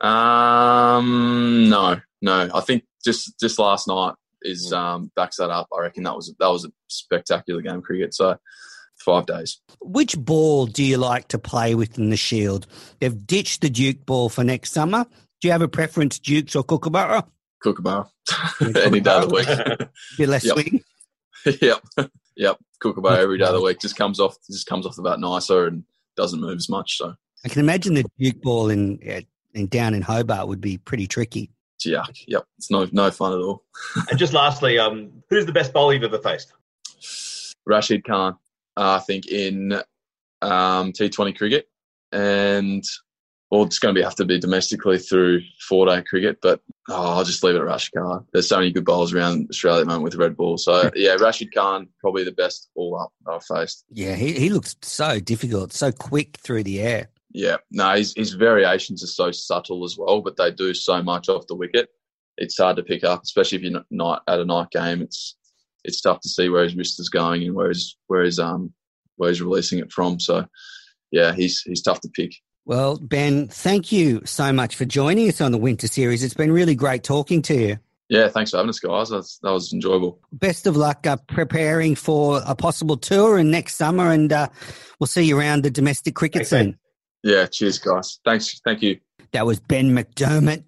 Um, 0.00 1.68
no, 1.68 2.00
no. 2.20 2.50
I 2.52 2.60
think 2.60 2.84
just 3.04 3.38
just 3.38 3.58
last 3.58 3.86
night 3.86 4.14
is 4.44 4.72
mm. 4.72 4.76
um, 4.76 5.12
backs 5.16 5.36
that 5.36 5.50
up. 5.50 5.68
I 5.76 5.80
reckon 5.80 6.04
that 6.04 6.16
was 6.16 6.34
that 6.38 6.48
was 6.48 6.64
a 6.64 6.72
spectacular 6.88 7.60
game 7.62 7.76
of 7.76 7.82
cricket. 7.82 8.14
So 8.14 8.36
five 9.02 9.26
days. 9.26 9.60
Which 9.80 10.16
ball 10.16 10.66
do 10.66 10.82
you 10.82 10.96
like 10.96 11.28
to 11.28 11.38
play 11.38 11.74
with 11.74 11.98
in 11.98 12.10
the 12.10 12.16
Shield? 12.16 12.66
They've 13.00 13.26
ditched 13.26 13.60
the 13.60 13.70
Duke 13.70 14.06
ball 14.06 14.28
for 14.28 14.44
next 14.44 14.72
summer. 14.72 15.04
Do 15.40 15.48
you 15.48 15.52
have 15.52 15.62
a 15.62 15.68
preference, 15.68 16.18
Dukes 16.18 16.54
or 16.56 16.64
Kookaburra? 16.64 17.24
Kookaburra, 17.62 18.08
any 18.84 19.00
day 19.00 19.12
of 19.12 19.28
the 19.28 19.34
week. 19.34 19.88
Bit 20.18 20.28
less 20.28 20.44
yep. 20.44 20.54
swing. 20.54 20.80
yep, 21.60 21.82
yep. 22.36 22.58
Kookaburra 22.80 23.18
every 23.18 23.38
day 23.38 23.44
of 23.44 23.54
the 23.54 23.60
week 23.60 23.80
just 23.80 23.96
comes 23.96 24.20
off 24.20 24.36
just 24.50 24.66
comes 24.66 24.86
off 24.86 24.96
the 24.96 25.02
bat 25.02 25.20
nicer 25.20 25.66
and 25.66 25.84
doesn't 26.16 26.40
move 26.40 26.56
as 26.56 26.68
much. 26.68 26.98
So 26.98 27.14
I 27.44 27.48
can 27.48 27.60
imagine 27.60 27.94
the 27.94 28.04
Duke 28.18 28.40
ball 28.42 28.70
in, 28.70 28.98
in 29.54 29.66
down 29.66 29.94
in 29.94 30.02
Hobart 30.02 30.48
would 30.48 30.60
be 30.60 30.78
pretty 30.78 31.06
tricky. 31.06 31.50
Yuck. 31.86 32.24
Yep, 32.26 32.44
it's 32.58 32.70
no 32.70 32.88
no 32.92 33.10
fun 33.10 33.32
at 33.32 33.38
all. 33.38 33.64
and 34.10 34.18
just 34.18 34.32
lastly, 34.32 34.78
um, 34.78 35.22
who's 35.30 35.46
the 35.46 35.52
best 35.52 35.72
bowler 35.72 35.94
you've 35.94 36.04
ever 36.04 36.18
faced? 36.18 36.52
Rashid 37.66 38.04
Khan, 38.04 38.36
uh, 38.76 38.96
I 38.96 38.98
think 38.98 39.26
in 39.26 39.72
um, 40.40 40.92
T20 40.92 41.36
cricket, 41.36 41.68
and 42.10 42.84
well, 43.52 43.64
it's 43.64 43.78
going 43.78 43.94
to 43.94 43.98
be 43.98 44.02
have 44.02 44.14
to 44.14 44.24
be 44.24 44.38
domestically 44.38 44.98
through 44.98 45.42
four 45.68 45.84
day 45.84 46.02
cricket, 46.02 46.38
but 46.40 46.60
oh, 46.88 47.18
I'll 47.18 47.24
just 47.24 47.44
leave 47.44 47.54
it 47.54 47.58
at 47.58 47.64
Rashid 47.64 47.92
Khan. 47.94 48.26
There's 48.32 48.48
so 48.48 48.56
many 48.56 48.72
good 48.72 48.86
bowlers 48.86 49.12
around 49.12 49.48
Australia 49.50 49.82
at 49.82 49.84
the 49.84 49.88
moment 49.88 50.04
with 50.04 50.14
red 50.14 50.38
ball. 50.38 50.56
So 50.56 50.90
yeah, 50.96 51.16
Rashid 51.16 51.54
Khan 51.54 51.88
probably 52.00 52.24
the 52.24 52.32
best 52.32 52.70
ball 52.74 52.98
up 52.98 53.12
I've 53.28 53.44
faced. 53.44 53.84
Yeah, 53.90 54.14
he, 54.14 54.32
he 54.32 54.48
looks 54.48 54.74
so 54.80 55.20
difficult, 55.20 55.74
so 55.74 55.92
quick 55.92 56.38
through 56.38 56.62
the 56.62 56.80
air. 56.80 57.08
Yeah, 57.32 57.56
no, 57.70 57.94
his, 57.94 58.12
his 58.14 58.32
variations 58.32 59.02
are 59.02 59.08
so 59.08 59.30
subtle 59.30 59.84
as 59.84 59.96
well, 59.96 60.20
but 60.20 60.36
they 60.36 60.50
do 60.50 60.74
so 60.74 61.02
much 61.02 61.28
off 61.28 61.46
the 61.46 61.54
wicket. 61.54 61.88
It's 62.36 62.58
hard 62.58 62.76
to 62.76 62.82
pick 62.82 63.04
up, 63.04 63.22
especially 63.22 63.58
if 63.58 63.64
you're 63.64 63.84
not 63.90 64.22
at 64.28 64.40
a 64.40 64.44
night 64.44 64.70
game. 64.70 65.02
It's 65.02 65.36
it's 65.84 66.00
tough 66.00 66.20
to 66.20 66.28
see 66.28 66.48
where 66.48 66.64
his 66.64 66.76
wrist 66.76 67.00
is 67.00 67.08
going 67.08 67.42
and 67.42 67.54
where 67.54 67.68
his 67.68 67.96
where 68.06 68.22
his 68.22 68.38
um 68.38 68.72
where 69.16 69.30
he's 69.30 69.42
releasing 69.42 69.78
it 69.78 69.92
from. 69.92 70.20
So 70.20 70.46
yeah, 71.10 71.32
he's 71.32 71.60
he's 71.62 71.82
tough 71.82 72.00
to 72.02 72.08
pick. 72.08 72.34
Well, 72.64 72.96
Ben, 72.96 73.48
thank 73.48 73.90
you 73.90 74.22
so 74.24 74.52
much 74.52 74.76
for 74.76 74.84
joining 74.84 75.28
us 75.28 75.40
on 75.40 75.52
the 75.52 75.58
Winter 75.58 75.88
Series. 75.88 76.22
It's 76.22 76.34
been 76.34 76.52
really 76.52 76.74
great 76.74 77.02
talking 77.02 77.42
to 77.42 77.54
you. 77.54 77.78
Yeah, 78.08 78.28
thanks 78.28 78.50
for 78.50 78.58
having 78.58 78.70
us, 78.70 78.78
guys. 78.78 79.08
That's, 79.08 79.38
that 79.38 79.50
was 79.50 79.72
enjoyable. 79.72 80.20
Best 80.32 80.66
of 80.66 80.76
luck 80.76 81.06
uh, 81.06 81.16
preparing 81.28 81.94
for 81.94 82.42
a 82.46 82.54
possible 82.54 82.96
tour 82.96 83.38
and 83.38 83.50
next 83.50 83.76
summer, 83.76 84.10
and 84.10 84.32
uh, 84.32 84.48
we'll 85.00 85.06
see 85.06 85.24
you 85.24 85.38
around 85.38 85.64
the 85.64 85.70
domestic 85.70 86.14
cricket 86.14 86.46
scene. 86.46 86.76
Yeah, 87.22 87.46
cheers, 87.46 87.78
guys. 87.78 88.18
Thanks. 88.24 88.60
Thank 88.64 88.82
you. 88.82 88.98
That 89.32 89.46
was 89.46 89.60
Ben 89.60 89.90
McDermott, 89.90 90.64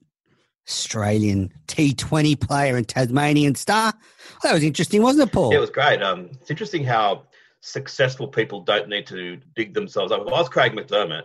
Australian 0.68 1.52
T20 1.66 2.40
player 2.40 2.76
and 2.76 2.86
Tasmanian 2.86 3.54
star. 3.54 3.92
That 4.42 4.54
was 4.54 4.62
interesting, 4.62 5.02
wasn't 5.02 5.28
it, 5.28 5.32
Paul? 5.32 5.50
Yeah, 5.50 5.58
it 5.58 5.60
was 5.60 5.70
great. 5.70 6.02
Um, 6.02 6.30
it's 6.32 6.50
interesting 6.50 6.84
how 6.84 7.24
successful 7.60 8.28
people 8.28 8.60
don't 8.60 8.88
need 8.88 9.06
to 9.08 9.38
dig 9.56 9.74
themselves 9.74 10.12
up. 10.12 10.22
If 10.22 10.28
I 10.28 10.30
was 10.32 10.48
Craig 10.48 10.72
McDermott, 10.72 11.24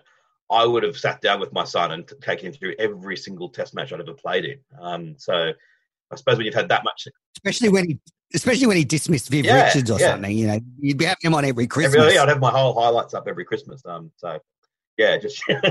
I 0.49 0.65
would 0.65 0.83
have 0.83 0.97
sat 0.97 1.21
down 1.21 1.39
with 1.39 1.53
my 1.53 1.63
son 1.63 1.91
and 1.91 2.11
taken 2.21 2.47
him 2.47 2.53
through 2.53 2.75
every 2.79 3.15
single 3.15 3.49
test 3.49 3.75
match 3.75 3.93
I'd 3.93 3.99
ever 3.99 4.13
played 4.13 4.45
in. 4.45 4.59
Um, 4.81 5.15
so 5.17 5.53
I 6.11 6.15
suppose 6.15 6.37
when 6.37 6.45
you've 6.45 6.55
had 6.55 6.69
that 6.69 6.83
much, 6.83 7.07
especially 7.37 7.69
when 7.69 7.87
he, 7.87 7.99
especially 8.33 8.67
when 8.67 8.77
he 8.77 8.83
dismissed 8.83 9.29
Viv 9.29 9.45
yeah, 9.45 9.65
Richards 9.65 9.91
or 9.91 9.99
yeah. 9.99 10.11
something, 10.11 10.35
you 10.35 10.47
know, 10.47 10.59
you'd 10.79 10.97
be 10.97 11.05
having 11.05 11.17
him 11.21 11.35
on 11.35 11.45
every 11.45 11.67
Christmas. 11.67 11.95
Every, 11.95 12.15
yeah, 12.15 12.23
I'd 12.23 12.29
have 12.29 12.39
my 12.39 12.51
whole 12.51 12.79
highlights 12.79 13.13
up 13.13 13.27
every 13.27 13.45
Christmas. 13.45 13.85
Um, 13.85 14.11
so 14.17 14.39
yeah, 14.99 15.17
just 15.17 15.41
it, 15.47 15.63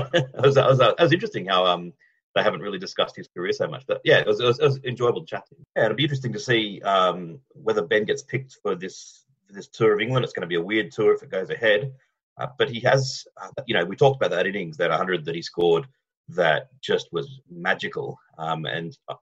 was, 0.43 0.57
it, 0.57 0.65
was, 0.65 0.79
it 0.81 0.99
was 0.99 1.13
interesting 1.13 1.45
how 1.45 1.65
um 1.65 1.93
they 2.35 2.43
haven't 2.43 2.61
really 2.61 2.77
discussed 2.77 3.15
his 3.15 3.27
career 3.27 3.53
so 3.53 3.67
much. 3.67 3.85
But 3.87 4.01
yeah, 4.03 4.19
it 4.19 4.27
was, 4.27 4.39
it 4.39 4.45
was, 4.45 4.59
it 4.59 4.63
was 4.63 4.79
enjoyable 4.83 5.21
to 5.21 5.27
chat 5.27 5.47
to 5.47 5.55
him. 5.55 5.65
Yeah, 5.75 5.85
it'll 5.85 5.97
be 5.97 6.03
interesting 6.03 6.33
to 6.33 6.39
see 6.39 6.81
um, 6.81 7.39
whether 7.53 7.81
Ben 7.81 8.05
gets 8.05 8.23
picked 8.23 8.57
for 8.61 8.75
this 8.75 9.25
for 9.47 9.53
this 9.53 9.67
tour 9.67 9.93
of 9.93 10.01
England. 10.01 10.23
It's 10.23 10.33
going 10.33 10.41
to 10.41 10.47
be 10.47 10.55
a 10.55 10.61
weird 10.61 10.91
tour 10.91 11.13
if 11.13 11.23
it 11.23 11.31
goes 11.31 11.49
ahead. 11.49 11.93
Uh, 12.37 12.47
but 12.57 12.69
he 12.69 12.79
has, 12.81 13.25
uh, 13.41 13.49
you 13.65 13.73
know, 13.73 13.83
we 13.83 13.95
talked 13.95 14.15
about 14.15 14.31
that 14.31 14.47
innings, 14.47 14.77
that 14.77 14.89
100 14.89 15.25
that 15.25 15.35
he 15.35 15.41
scored, 15.41 15.87
that 16.29 16.69
just 16.81 17.11
was 17.11 17.41
magical. 17.49 18.17
Um, 18.37 18.65
and 18.65 18.97
I 19.09 19.15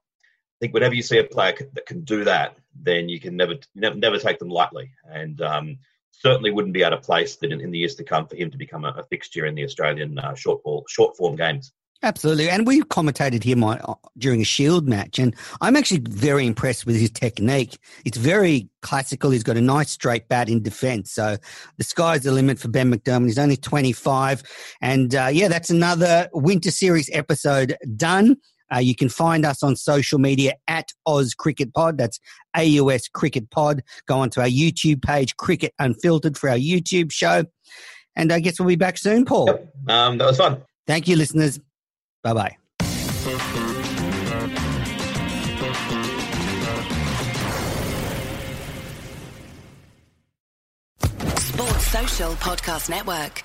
think 0.60 0.72
whenever 0.72 0.94
you 0.94 1.02
see 1.02 1.18
a 1.18 1.24
player 1.24 1.54
that 1.72 1.86
can 1.86 2.02
do 2.02 2.24
that, 2.24 2.56
then 2.80 3.08
you 3.08 3.18
can 3.18 3.36
never, 3.36 3.54
never, 3.74 3.96
never 3.96 4.18
take 4.18 4.38
them 4.38 4.50
lightly. 4.50 4.92
And 5.10 5.40
um, 5.40 5.78
certainly 6.12 6.50
wouldn't 6.50 6.74
be 6.74 6.84
out 6.84 6.92
of 6.92 7.02
place 7.02 7.36
that 7.36 7.52
in, 7.52 7.60
in, 7.60 7.70
the 7.70 7.78
years 7.78 7.94
to 7.96 8.04
come 8.04 8.26
for 8.26 8.36
him 8.36 8.50
to 8.50 8.58
become 8.58 8.84
a, 8.84 8.90
a 8.90 9.04
fixture 9.04 9.46
in 9.46 9.54
the 9.54 9.64
Australian 9.64 10.18
uh, 10.18 10.34
short 10.34 10.62
ball, 10.62 10.84
short 10.88 11.16
form 11.16 11.36
games. 11.36 11.72
Absolutely. 12.02 12.48
And 12.48 12.64
we 12.64 12.82
commentated 12.82 13.42
him 13.42 13.64
on, 13.64 13.80
uh, 13.80 13.94
during 14.16 14.40
a 14.40 14.44
Shield 14.44 14.86
match, 14.86 15.18
and 15.18 15.34
I'm 15.60 15.74
actually 15.74 16.00
very 16.08 16.46
impressed 16.46 16.86
with 16.86 16.94
his 16.94 17.10
technique. 17.10 17.76
It's 18.04 18.16
very 18.16 18.68
classical. 18.82 19.30
He's 19.30 19.42
got 19.42 19.56
a 19.56 19.60
nice 19.60 19.90
straight 19.90 20.28
bat 20.28 20.48
in 20.48 20.62
defence. 20.62 21.10
So 21.10 21.36
the 21.76 21.84
sky's 21.84 22.22
the 22.22 22.30
limit 22.30 22.60
for 22.60 22.68
Ben 22.68 22.92
McDermott. 22.92 23.26
He's 23.26 23.38
only 23.38 23.56
25. 23.56 24.44
And 24.80 25.12
uh, 25.12 25.28
yeah, 25.32 25.48
that's 25.48 25.70
another 25.70 26.28
Winter 26.32 26.70
Series 26.70 27.10
episode 27.12 27.76
done. 27.96 28.36
Uh, 28.74 28.78
you 28.78 28.94
can 28.94 29.08
find 29.08 29.44
us 29.44 29.62
on 29.62 29.76
social 29.76 30.18
media 30.18 30.54
at 30.66 30.92
Oz 31.06 31.34
Cricket 31.34 31.72
Pod. 31.74 31.98
That's 31.98 32.20
AUS 32.56 33.08
Cricket 33.08 33.50
Pod. 33.50 33.82
Go 34.06 34.18
onto 34.18 34.40
our 34.40 34.46
YouTube 34.46 35.02
page, 35.02 35.36
Cricket 35.36 35.72
Unfiltered, 35.78 36.36
for 36.36 36.50
our 36.50 36.56
YouTube 36.56 37.12
show. 37.12 37.44
And 38.16 38.32
I 38.32 38.40
guess 38.40 38.58
we'll 38.58 38.68
be 38.68 38.76
back 38.76 38.98
soon, 38.98 39.24
Paul. 39.24 39.46
Yep. 39.46 39.74
Um, 39.88 40.18
that 40.18 40.26
was 40.26 40.36
fun. 40.36 40.62
Thank 40.86 41.08
you, 41.08 41.16
listeners. 41.16 41.60
Bye 42.22 42.34
bye. 42.34 42.56
Sports 51.38 51.86
Social 51.86 52.32
Podcast 52.34 52.90
Network. 52.90 53.44